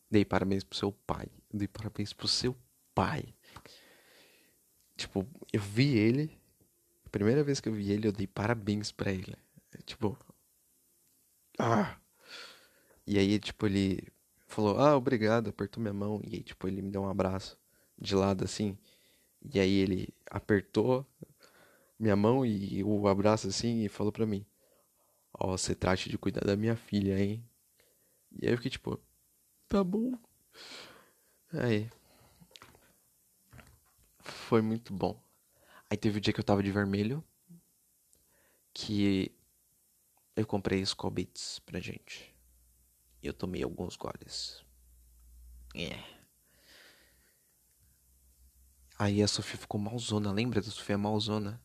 Dei 0.09 0.23
parabéns 0.23 0.63
pro 0.63 0.77
seu 0.77 0.93
pai. 0.93 1.27
Dei 1.53 1.67
parabéns 1.67 2.13
pro 2.13 2.25
seu 2.25 2.55
pai. 2.93 3.33
Tipo, 4.95 5.27
eu 5.51 5.61
vi 5.61 5.97
ele. 5.97 6.31
Primeira 7.11 7.43
vez 7.43 7.59
que 7.59 7.67
eu 7.69 7.73
vi 7.73 7.91
ele, 7.91 8.07
eu 8.07 8.11
dei 8.11 8.27
parabéns 8.27 8.91
para 8.91 9.11
ele. 9.11 9.35
Tipo. 9.85 10.17
Ah! 11.59 11.97
E 13.05 13.17
aí, 13.17 13.39
tipo, 13.39 13.65
ele 13.65 14.07
falou, 14.47 14.79
ah, 14.79 14.95
obrigado, 14.95 15.49
apertou 15.49 15.81
minha 15.81 15.93
mão. 15.93 16.21
E 16.25 16.35
aí, 16.35 16.43
tipo, 16.43 16.67
ele 16.67 16.81
me 16.81 16.91
deu 16.91 17.01
um 17.01 17.09
abraço 17.09 17.57
de 17.97 18.15
lado 18.15 18.43
assim. 18.43 18.77
E 19.53 19.59
aí 19.59 19.73
ele 19.79 20.09
apertou 20.29 21.05
minha 21.99 22.15
mão 22.15 22.45
e 22.45 22.83
o 22.83 23.07
abraço 23.07 23.47
assim 23.47 23.83
e 23.83 23.89
falou 23.89 24.11
pra 24.11 24.25
mim: 24.25 24.45
Ó, 25.33 25.53
oh, 25.53 25.57
você 25.57 25.75
trate 25.75 26.09
de 26.09 26.17
cuidar 26.17 26.45
da 26.45 26.55
minha 26.55 26.75
filha, 26.75 27.19
hein? 27.19 27.43
E 28.31 28.47
aí 28.47 28.53
eu 28.53 28.57
fiquei 28.57 28.71
tipo, 28.71 28.99
tá 29.67 29.83
bom. 29.83 30.13
Aí. 31.53 31.89
Foi 34.21 34.61
muito 34.61 34.93
bom. 34.93 35.21
Aí 35.89 35.97
teve 35.97 36.17
o 36.17 36.21
dia 36.21 36.33
que 36.33 36.39
eu 36.39 36.43
tava 36.43 36.63
de 36.63 36.71
vermelho. 36.71 37.23
Que 38.73 39.35
eu 40.35 40.45
comprei 40.45 40.83
Beats 41.11 41.59
pra 41.59 41.79
gente. 41.79 42.33
E 43.21 43.27
eu 43.27 43.33
tomei 43.33 43.63
alguns 43.63 43.95
goles. 43.95 44.63
É. 45.75 46.21
Aí 48.97 49.21
a 49.21 49.27
Sofia 49.27 49.57
ficou 49.57 49.79
malzona, 49.79 50.31
lembra 50.31 50.61
da 50.61 50.69
Sofia 50.69 50.97
malzona? 50.97 51.61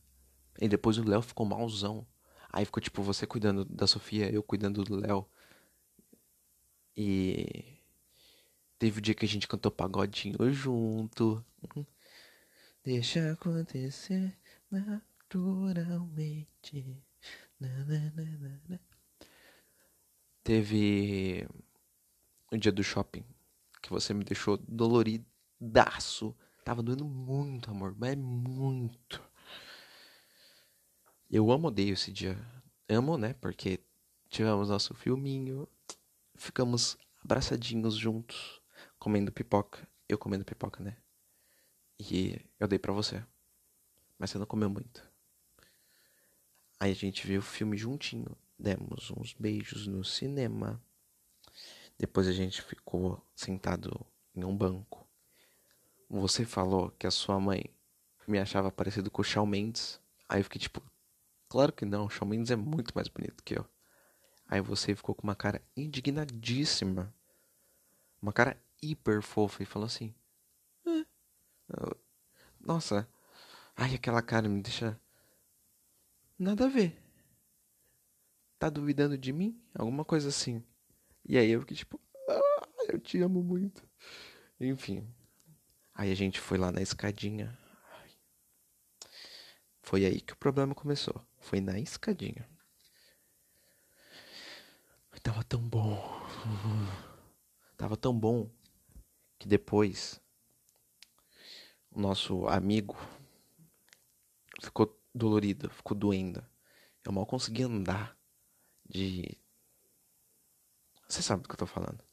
E 0.59 0.67
depois 0.67 0.97
o 0.97 1.07
Léo 1.07 1.21
ficou 1.21 1.45
malzão. 1.45 2.05
Aí 2.51 2.65
ficou 2.65 2.81
tipo 2.81 3.03
você 3.03 3.27
cuidando 3.27 3.63
da 3.65 3.85
Sofia, 3.85 4.31
eu 4.31 4.41
cuidando 4.41 4.83
do 4.83 4.95
Léo. 4.95 5.27
E 6.95 7.77
teve 8.79 8.99
o 8.99 9.01
dia 9.01 9.13
que 9.13 9.25
a 9.25 9.27
gente 9.27 9.47
cantou 9.47 9.71
pagodinho 9.71 10.51
junto. 10.51 11.45
Deixa 12.87 13.33
acontecer 13.33 14.33
naturalmente. 14.71 17.03
Na, 17.59 17.67
na, 17.83 17.99
na, 18.69 18.79
teve 20.41 21.45
o 22.49 22.55
dia 22.55 22.71
do 22.71 22.81
shopping 22.81 23.25
que 23.81 23.89
você 23.89 24.13
me 24.13 24.23
deixou 24.23 24.55
doloridaço. 24.55 26.33
Tava 26.63 26.81
doendo 26.81 27.03
muito, 27.03 27.69
amor, 27.69 27.93
mas 27.99 28.15
muito. 28.15 29.21
Eu 31.29 31.51
amo 31.51 31.67
odeio 31.67 31.91
esse 31.91 32.09
dia. 32.09 32.39
Amo, 32.87 33.17
né? 33.17 33.33
Porque 33.33 33.81
tivemos 34.29 34.69
nosso 34.69 34.93
filminho, 34.93 35.67
ficamos 36.35 36.97
abraçadinhos 37.21 37.95
juntos, 37.95 38.61
comendo 38.97 39.29
pipoca. 39.29 39.85
Eu 40.07 40.17
comendo 40.17 40.45
pipoca, 40.45 40.81
né? 40.81 40.95
E 41.99 42.39
eu 42.59 42.67
dei 42.67 42.79
pra 42.79 42.93
você. 42.93 43.23
Mas 44.17 44.31
você 44.31 44.37
não 44.37 44.45
comeu 44.45 44.69
muito. 44.69 45.07
Aí 46.79 46.91
a 46.91 46.95
gente 46.95 47.25
viu 47.25 47.39
o 47.39 47.43
filme 47.43 47.77
juntinho. 47.77 48.35
Demos 48.57 49.11
uns 49.11 49.33
beijos 49.33 49.87
no 49.87 50.03
cinema. 50.03 50.81
Depois 51.97 52.27
a 52.27 52.33
gente 52.33 52.61
ficou 52.61 53.21
sentado 53.35 54.05
em 54.35 54.43
um 54.43 54.55
banco. 54.55 55.07
Você 56.09 56.45
falou 56.45 56.91
que 56.91 57.07
a 57.07 57.11
sua 57.11 57.39
mãe 57.39 57.65
me 58.27 58.39
achava 58.39 58.71
parecido 58.71 59.09
com 59.09 59.21
o 59.21 59.25
Shawn 59.25 59.45
Mendes. 59.45 59.99
Aí 60.29 60.39
eu 60.39 60.43
fiquei 60.43 60.59
tipo, 60.59 60.81
Claro 61.49 61.71
que 61.71 61.85
não, 61.85 62.09
Shawn 62.09 62.27
Mendes 62.27 62.51
é 62.51 62.55
muito 62.57 62.93
mais 62.93 63.07
bonito 63.07 63.43
que 63.43 63.57
eu. 63.57 63.65
Aí 64.49 64.59
você 64.59 64.93
ficou 64.93 65.15
com 65.15 65.23
uma 65.23 65.35
cara 65.35 65.61
indignadíssima. 65.75 67.13
Uma 68.21 68.33
cara 68.33 68.61
hiper 68.81 69.21
fofa 69.21 69.63
e 69.63 69.65
falou 69.65 69.85
assim: 69.85 70.13
Nossa, 72.59 73.07
ai, 73.75 73.95
aquela 73.95 74.21
cara 74.21 74.47
me 74.49 74.61
deixa. 74.61 74.99
Nada 76.37 76.65
a 76.65 76.69
ver. 76.69 77.01
Tá 78.59 78.69
duvidando 78.69 79.17
de 79.17 79.31
mim? 79.31 79.61
Alguma 79.73 80.03
coisa 80.03 80.29
assim. 80.29 80.63
E 81.25 81.37
aí 81.37 81.49
eu 81.49 81.61
fiquei 81.61 81.77
tipo: 81.77 81.99
ah, 82.29 82.67
Eu 82.89 82.99
te 82.99 83.19
amo 83.21 83.43
muito. 83.43 83.87
Enfim. 84.59 85.07
Aí 85.93 86.11
a 86.11 86.15
gente 86.15 86.39
foi 86.39 86.57
lá 86.57 86.71
na 86.71 86.81
escadinha. 86.81 87.57
Foi 89.81 90.05
aí 90.05 90.21
que 90.21 90.33
o 90.33 90.37
problema 90.37 90.75
começou. 90.75 91.25
Foi 91.39 91.61
na 91.61 91.79
escadinha. 91.79 92.47
Tava 95.27 95.43
tão 95.43 95.59
bom. 95.59 96.01
Tava 97.75 97.97
tão 97.97 98.17
bom 98.17 98.49
que 99.37 99.45
depois 99.45 100.21
nosso 101.97 102.47
amigo 102.47 102.95
ficou 104.61 104.97
dolorido, 105.13 105.69
ficou 105.69 105.97
doendo. 105.97 106.45
Eu 107.03 107.11
mal 107.11 107.25
consegui 107.25 107.63
andar 107.63 108.17
de. 108.87 109.37
Você 111.07 111.21
sabe 111.21 111.43
do 111.43 111.49
que 111.49 111.53
eu 111.53 111.59
tô 111.59 111.65
falando. 111.65 112.03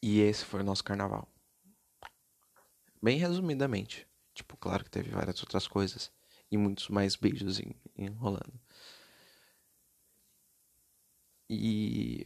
E 0.00 0.20
esse 0.20 0.44
foi 0.44 0.60
o 0.60 0.64
nosso 0.64 0.82
carnaval. 0.82 1.28
Bem 3.02 3.18
resumidamente. 3.18 4.08
Tipo, 4.34 4.56
claro 4.56 4.84
que 4.84 4.90
teve 4.90 5.10
várias 5.10 5.40
outras 5.40 5.66
coisas 5.66 6.10
e 6.50 6.56
muitos 6.56 6.88
mais 6.88 7.16
beijos 7.16 7.60
enrolando. 7.96 8.60
E 11.50 12.24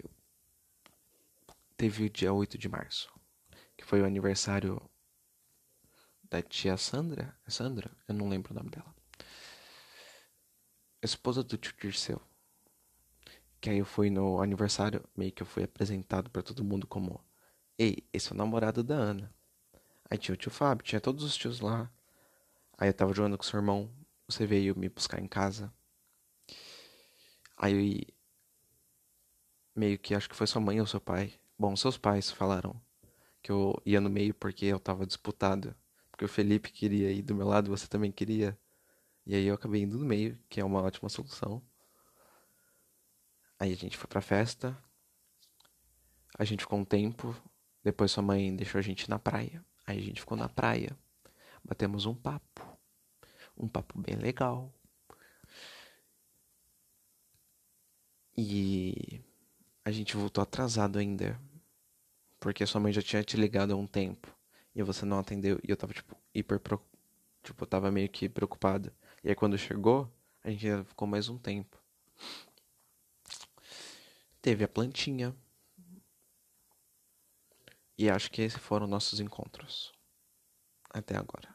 teve 1.77 2.05
o 2.05 2.11
dia 2.11 2.33
8 2.33 2.57
de 2.57 2.69
março, 2.69 3.13
que 3.77 3.85
foi 3.85 4.01
o 4.01 4.07
aniversário 4.07 4.81
da 6.31 6.43
tia 6.43 6.77
Sandra. 6.77 7.37
É 7.47 7.51
Sandra? 7.51 7.91
Eu 8.09 8.15
não 8.15 8.29
lembro 8.29 8.53
o 8.53 8.55
nome 8.55 8.71
dela. 8.71 8.95
Esposa 11.03 11.43
do 11.43 11.57
tio 11.57 11.75
Dirceu. 11.81 12.21
Que 13.61 13.71
aí 13.71 13.79
eu 13.79 13.87
fui 13.87 14.11
no 14.11 14.41
aniversário, 14.41 15.03
meio 15.17 15.33
que 15.33 15.43
eu 15.43 15.47
fui 15.47 15.65
apresentado 15.65 16.31
para 16.31 16.43
todo 16.43 16.65
mundo 16.65 16.87
como: 16.87 17.25
Ei, 17.79 18.07
esse 18.13 18.31
é 18.31 18.35
o 18.35 18.37
namorado 18.37 18.83
da 18.83 18.95
Ana. 18.95 19.35
Aí 20.11 20.19
tinha 20.19 20.35
o 20.35 20.37
tio 20.37 20.51
Fábio, 20.51 20.85
tinha 20.85 21.01
todos 21.01 21.25
os 21.25 21.37
tios 21.37 21.61
lá. 21.61 21.91
Aí 22.79 22.89
eu 22.89 22.95
tava 22.95 23.13
jogando 23.13 23.39
com 23.39 23.45
seu 23.45 23.59
irmão 23.59 23.91
você 24.29 24.47
veio 24.47 24.77
me 24.77 24.89
buscar 24.89 25.21
em 25.21 25.29
casa. 25.29 25.73
Aí 27.57 28.07
meio 29.75 29.99
que 29.99 30.15
acho 30.15 30.29
que 30.29 30.37
foi 30.37 30.47
sua 30.47 30.61
mãe 30.61 30.81
ou 30.81 30.87
seu 30.87 31.01
pai. 31.01 31.35
Bom, 31.59 31.77
seus 31.77 31.97
pais 31.97 32.31
falaram 32.31 32.81
que 33.43 33.53
eu 33.53 33.81
ia 33.85 34.01
no 34.01 34.11
meio 34.11 34.35
porque 34.35 34.67
eu 34.67 34.81
tava 34.81 35.07
disputado. 35.07 35.75
Porque 36.17 36.25
o 36.25 36.29
Felipe 36.29 36.73
queria 36.73 37.13
ir 37.13 37.21
do 37.21 37.35
meu 37.35 37.47
lado, 37.47 37.69
você 37.69 37.87
também 37.87 38.11
queria. 38.11 38.59
E 39.27 39.35
aí 39.35 39.45
eu 39.45 39.55
acabei 39.55 39.83
indo 39.83 39.99
no 39.99 40.07
meio, 40.07 40.39
que 40.49 40.59
é 40.59 40.65
uma 40.65 40.81
ótima 40.81 41.11
solução. 41.11 41.63
Aí 43.59 43.71
a 43.71 43.77
gente 43.77 43.99
foi 43.99 44.09
pra 44.09 44.23
festa. 44.23 44.75
A 46.39 46.45
gente 46.45 46.61
ficou 46.61 46.79
um 46.79 46.87
tempo. 46.87 47.37
Depois 47.85 48.13
sua 48.13 48.23
mãe 48.23 48.57
deixou 48.57 48.79
a 48.79 48.83
gente 48.83 49.11
na 49.11 49.19
praia. 49.19 49.63
Aí 49.87 49.99
a 49.99 50.03
gente 50.03 50.21
ficou 50.21 50.39
na 50.39 50.49
praia. 50.49 50.97
batemos 51.63 52.07
um 52.07 52.15
papo, 52.15 52.63
um 53.57 53.69
papo 53.69 54.01
bem 54.01 54.17
legal. 54.17 54.73
E 58.35 59.23
a 59.85 59.91
gente 59.91 60.17
voltou 60.17 60.43
atrasado 60.43 60.99
ainda, 60.99 61.39
porque 62.41 62.65
sua 62.67 62.81
mãe 62.81 62.93
já 62.93 63.03
tinha 63.03 63.23
te 63.23 63.37
ligado 63.37 63.73
há 63.73 63.77
um 63.77 63.87
tempo 63.87 64.36
e 64.77 64.83
você 64.83 65.07
não 65.07 65.19
atendeu 65.19 65.59
e 65.65 65.71
eu 65.71 65.77
tava 65.77 65.95
tipo 65.95 66.15
hiper 66.35 66.61
tipo, 67.43 67.65
eu 67.65 67.67
tava 67.67 67.91
meio 67.91 68.11
que 68.11 68.29
preocupado. 68.29 68.93
E 69.25 69.31
aí 69.31 69.35
quando 69.35 69.57
chegou, 69.57 70.13
a 70.45 70.51
gente 70.51 70.85
ficou 70.85 71.09
mais 71.09 71.31
um 71.31 71.39
tempo. 71.39 71.83
Teve 74.43 74.65
a 74.65 74.69
plantinha. 74.69 75.35
E 77.97 78.11
acho 78.11 78.31
que 78.31 78.43
esses 78.43 78.59
foram 78.59 78.87
nossos 78.87 79.19
encontros. 79.19 79.95
Até 80.91 81.17
agora. 81.17 81.49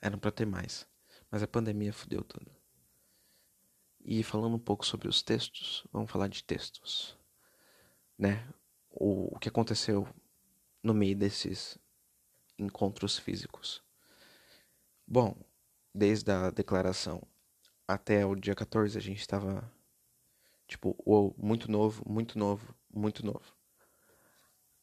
Eram 0.00 0.18
para 0.18 0.30
ter 0.30 0.46
mais. 0.46 0.86
Mas 1.28 1.42
a 1.42 1.48
pandemia 1.48 1.92
fudeu 1.92 2.22
tudo. 2.22 2.54
E 4.04 4.22
falando 4.22 4.54
um 4.54 4.60
pouco 4.60 4.86
sobre 4.86 5.08
os 5.08 5.22
textos, 5.22 5.84
vamos 5.92 6.08
falar 6.08 6.28
de 6.28 6.44
textos. 6.44 7.18
Né? 8.16 8.48
O, 8.90 9.34
o 9.34 9.38
que 9.40 9.48
aconteceu 9.48 10.06
no 10.80 10.94
meio 10.94 11.16
desses 11.16 11.78
encontros 12.58 13.18
físicos. 13.18 13.82
Bom, 15.06 15.36
desde 15.94 16.30
a 16.30 16.50
declaração 16.50 17.22
até 17.86 18.24
o 18.24 18.34
dia 18.34 18.54
14 18.54 18.96
a 18.96 19.00
gente 19.00 19.20
estava 19.20 19.70
tipo, 20.66 20.96
muito 21.36 21.70
novo, 21.70 22.02
muito 22.08 22.38
novo, 22.38 22.74
muito 22.92 23.24
novo. 23.24 23.54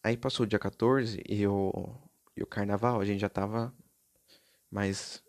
Aí 0.03 0.17
passou 0.17 0.45
o 0.45 0.47
dia 0.47 0.59
14 0.59 1.21
e 1.27 1.45
o, 1.47 1.93
e 2.35 2.41
o 2.41 2.47
carnaval 2.47 2.99
a 2.99 3.05
gente 3.05 3.19
já 3.19 3.29
tava 3.29 3.73
mais 4.69 5.23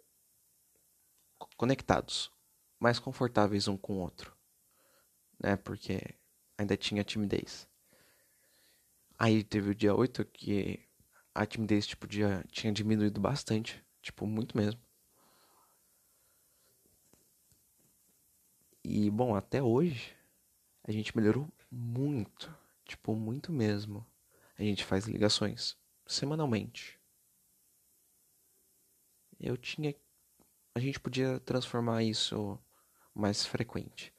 conectados, 1.56 2.30
mais 2.78 2.98
confortáveis 2.98 3.68
um 3.68 3.76
com 3.76 3.94
o 3.94 4.00
outro, 4.00 4.34
né? 5.38 5.56
Porque 5.56 6.00
ainda 6.56 6.76
tinha 6.76 7.04
timidez. 7.04 7.68
Aí 9.18 9.44
teve 9.44 9.70
o 9.70 9.74
dia 9.74 9.94
8 9.94 10.24
que 10.24 10.88
a 11.34 11.46
timidez 11.46 11.86
tipo, 11.86 12.06
dia, 12.06 12.44
tinha 12.50 12.72
diminuído 12.72 13.20
bastante, 13.20 13.82
tipo, 14.00 14.26
muito 14.26 14.56
mesmo. 14.56 14.80
E 18.84 19.10
bom, 19.10 19.34
até 19.34 19.62
hoje 19.62 20.16
a 20.84 20.92
gente 20.92 21.16
melhorou 21.16 21.48
muito, 21.70 22.54
tipo, 22.84 23.14
muito 23.14 23.52
mesmo. 23.52 24.04
A 24.58 24.62
gente 24.62 24.84
faz 24.84 25.06
ligações 25.06 25.76
semanalmente. 26.06 26.98
Eu 29.40 29.56
tinha 29.56 29.94
a 30.74 30.80
gente 30.80 30.98
podia 30.98 31.38
transformar 31.40 32.02
isso 32.02 32.58
mais 33.14 33.44
frequente. 33.44 34.12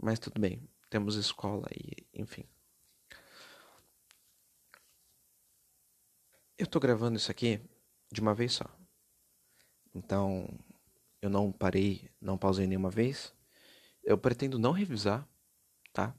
Mas 0.00 0.18
tudo 0.18 0.40
bem, 0.40 0.68
temos 0.90 1.16
escola 1.16 1.66
e 1.74 2.06
enfim. 2.12 2.44
Eu 6.56 6.68
tô 6.68 6.78
gravando 6.78 7.16
isso 7.16 7.32
aqui 7.32 7.60
de 8.12 8.20
uma 8.20 8.32
vez 8.32 8.52
só. 8.52 8.64
Então, 9.92 10.46
eu 11.20 11.28
não 11.28 11.50
parei, 11.50 12.08
não 12.20 12.38
pausei 12.38 12.66
nenhuma 12.66 12.90
vez. 12.90 13.34
Eu 14.04 14.16
pretendo 14.16 14.56
não 14.56 14.70
revisar, 14.70 15.28
tá? 15.92 16.14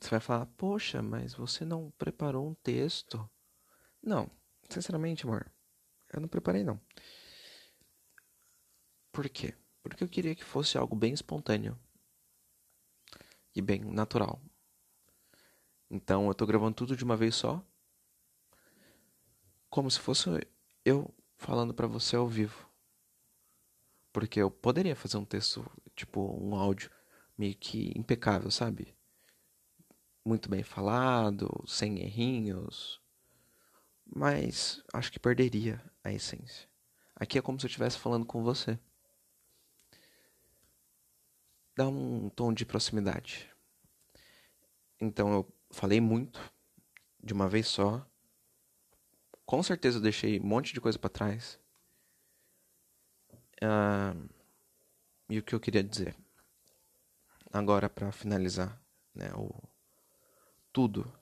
Você 0.00 0.08
vai 0.08 0.20
falar, 0.20 0.46
poxa, 0.46 1.02
mas 1.02 1.34
você 1.34 1.62
não 1.62 1.90
preparou 1.98 2.48
um 2.48 2.54
texto? 2.54 3.28
Não, 4.02 4.30
sinceramente, 4.70 5.26
amor, 5.26 5.52
eu 6.10 6.20
não 6.20 6.28
preparei 6.28 6.64
não. 6.64 6.80
Por 9.12 9.28
quê? 9.28 9.54
Porque 9.82 10.02
eu 10.02 10.08
queria 10.08 10.34
que 10.34 10.44
fosse 10.44 10.78
algo 10.78 10.96
bem 10.96 11.12
espontâneo 11.12 11.78
e 13.54 13.60
bem 13.60 13.80
natural. 13.80 14.40
Então 15.90 16.28
eu 16.28 16.34
tô 16.34 16.46
gravando 16.46 16.76
tudo 16.76 16.96
de 16.96 17.04
uma 17.04 17.16
vez 17.16 17.34
só, 17.34 17.62
como 19.70 19.90
se 19.90 20.00
fosse 20.00 20.28
eu 20.84 21.14
falando 21.36 21.72
para 21.72 21.86
você 21.86 22.16
ao 22.16 22.28
vivo. 22.28 22.68
Porque 24.12 24.40
eu 24.40 24.50
poderia 24.50 24.96
fazer 24.96 25.16
um 25.16 25.24
texto, 25.24 25.64
tipo, 25.94 26.20
um 26.42 26.56
áudio 26.56 26.90
meio 27.38 27.54
que 27.54 27.96
impecável, 27.96 28.50
sabe? 28.50 28.94
Muito 30.24 30.50
bem 30.50 30.62
falado, 30.64 31.48
sem 31.66 32.00
errinhos. 32.00 33.00
Mas 34.04 34.82
acho 34.92 35.12
que 35.12 35.20
perderia 35.20 35.80
a 36.02 36.12
essência. 36.12 36.68
Aqui 37.14 37.38
é 37.38 37.42
como 37.42 37.58
se 37.58 37.66
eu 37.66 37.68
estivesse 37.68 37.98
falando 37.98 38.26
com 38.26 38.42
você. 38.42 38.78
Dá 41.76 41.86
um 41.88 42.28
tom 42.28 42.52
de 42.52 42.66
proximidade. 42.66 43.48
Então 45.00 45.32
eu 45.32 45.54
falei 45.70 46.00
muito 46.00 46.40
de 47.22 47.32
uma 47.32 47.48
vez 47.48 47.68
só. 47.68 48.09
Com 49.50 49.64
certeza 49.64 49.98
eu 49.98 50.02
deixei 50.02 50.38
um 50.38 50.44
monte 50.44 50.72
de 50.72 50.80
coisa 50.80 50.96
para 50.96 51.10
trás. 51.10 51.58
Uh, 53.60 54.30
e 55.28 55.40
o 55.40 55.42
que 55.42 55.52
eu 55.52 55.58
queria 55.58 55.82
dizer 55.82 56.14
agora 57.52 57.90
para 57.90 58.12
finalizar, 58.12 58.80
né, 59.12 59.28
o 59.34 59.50
tudo. 60.72 61.12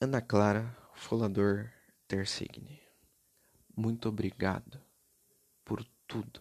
Ana 0.00 0.20
Clara 0.20 0.76
Folador 0.94 1.70
Tersigne. 2.08 2.82
Muito 3.76 4.08
obrigado 4.08 4.82
por 5.64 5.84
tudo. 6.04 6.40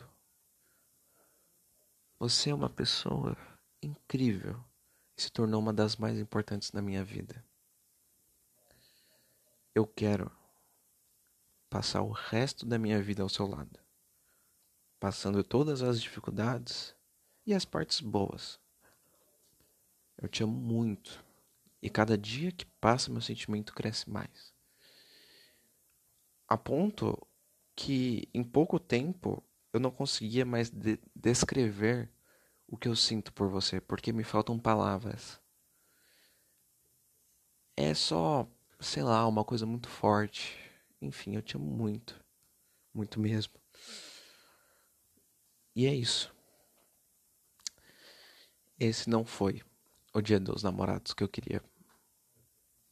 Você 2.18 2.50
é 2.50 2.56
uma 2.56 2.68
pessoa 2.68 3.38
incrível 3.80 4.60
e 5.16 5.22
se 5.22 5.32
tornou 5.32 5.62
uma 5.62 5.72
das 5.72 5.98
mais 5.98 6.18
importantes 6.18 6.72
na 6.72 6.82
minha 6.82 7.04
vida. 7.04 7.46
Eu 9.76 9.88
quero 9.88 10.32
passar 11.70 12.02
o 12.02 12.12
resto 12.12 12.66
da 12.66 12.78
minha 12.78 13.02
vida 13.02 13.24
ao 13.24 13.30
seu 13.30 13.48
lado 13.48 13.84
passando 15.04 15.44
todas 15.44 15.82
as 15.82 16.02
dificuldades 16.02 16.96
e 17.46 17.54
as 17.54 17.66
partes 17.66 18.00
boas. 18.00 18.58
Eu 20.18 20.30
te 20.30 20.42
amo 20.42 20.58
muito 20.58 21.22
e 21.82 21.90
cada 21.90 22.18
dia 22.18 22.54
que 22.54 22.66
passa 22.66 23.12
meu 23.12 23.20
sentimento 23.20 23.74
cresce 23.74 24.10
mais. 24.10 24.54
A 26.48 26.58
ponto 26.58 27.22
que 27.76 28.30
em 28.34 28.46
pouco 28.46 28.80
tempo 28.80 29.44
eu 29.74 29.80
não 29.82 29.92
conseguia 29.92 30.46
mais 30.46 30.70
de 30.70 30.98
descrever 31.14 32.10
o 32.66 32.78
que 32.78 32.88
eu 32.88 32.96
sinto 32.96 33.34
por 33.34 33.50
você, 33.50 33.82
porque 33.82 34.14
me 34.14 34.24
faltam 34.24 34.58
palavras. 34.58 35.38
É 37.76 37.94
só, 37.94 38.48
sei 38.84 39.04
lá, 39.04 39.28
uma 39.28 39.44
coisa 39.44 39.66
muito 39.66 39.90
forte. 39.90 40.58
Enfim, 41.02 41.36
eu 41.36 41.42
te 41.42 41.56
amo 41.56 41.66
muito. 41.66 42.24
Muito 42.94 43.20
mesmo. 43.20 43.54
E 45.76 45.88
é 45.88 45.94
isso. 45.94 46.34
Esse 48.80 49.10
não 49.10 49.26
foi 49.26 49.62
o 50.14 50.22
dia 50.22 50.40
dos 50.40 50.62
namorados 50.62 51.14
que 51.14 51.24
eu 51.24 51.30
queria 51.30 51.64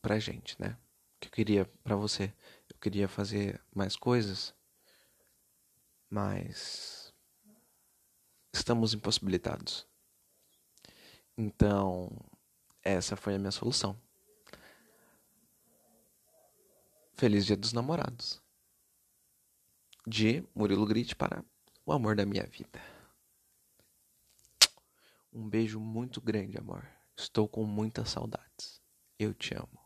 pra 0.02 0.20
gente, 0.20 0.60
né? 0.60 0.78
Que 1.20 1.28
eu 1.28 1.32
queria 1.32 1.66
pra 1.84 1.96
você. 1.96 2.34
Eu 2.70 2.78
queria 2.80 3.08
fazer 3.08 3.62
mais 3.76 3.96
coisas, 3.96 4.56
mas 6.10 7.14
estamos 8.54 8.94
impossibilitados. 8.94 9.86
Então, 11.38 12.10
essa 12.84 13.16
foi 13.16 13.36
a 13.36 13.40
minha 13.40 13.52
solução. 13.52 14.00
Feliz 17.22 17.46
Dia 17.46 17.56
dos 17.56 17.72
Namorados. 17.72 18.42
De 20.08 20.44
Murilo 20.56 20.88
Grit 20.88 21.16
para 21.16 21.46
o 21.86 21.94
amor 21.94 22.16
da 22.16 22.26
minha 22.26 22.48
vida. 22.48 22.82
Um 25.32 25.48
beijo 25.48 25.80
muito 25.80 26.20
grande, 26.20 26.58
amor. 26.58 26.84
Estou 27.16 27.48
com 27.48 27.64
muitas 27.64 28.10
saudades. 28.10 28.82
Eu 29.20 29.36
te 29.36 29.54
amo. 29.54 29.81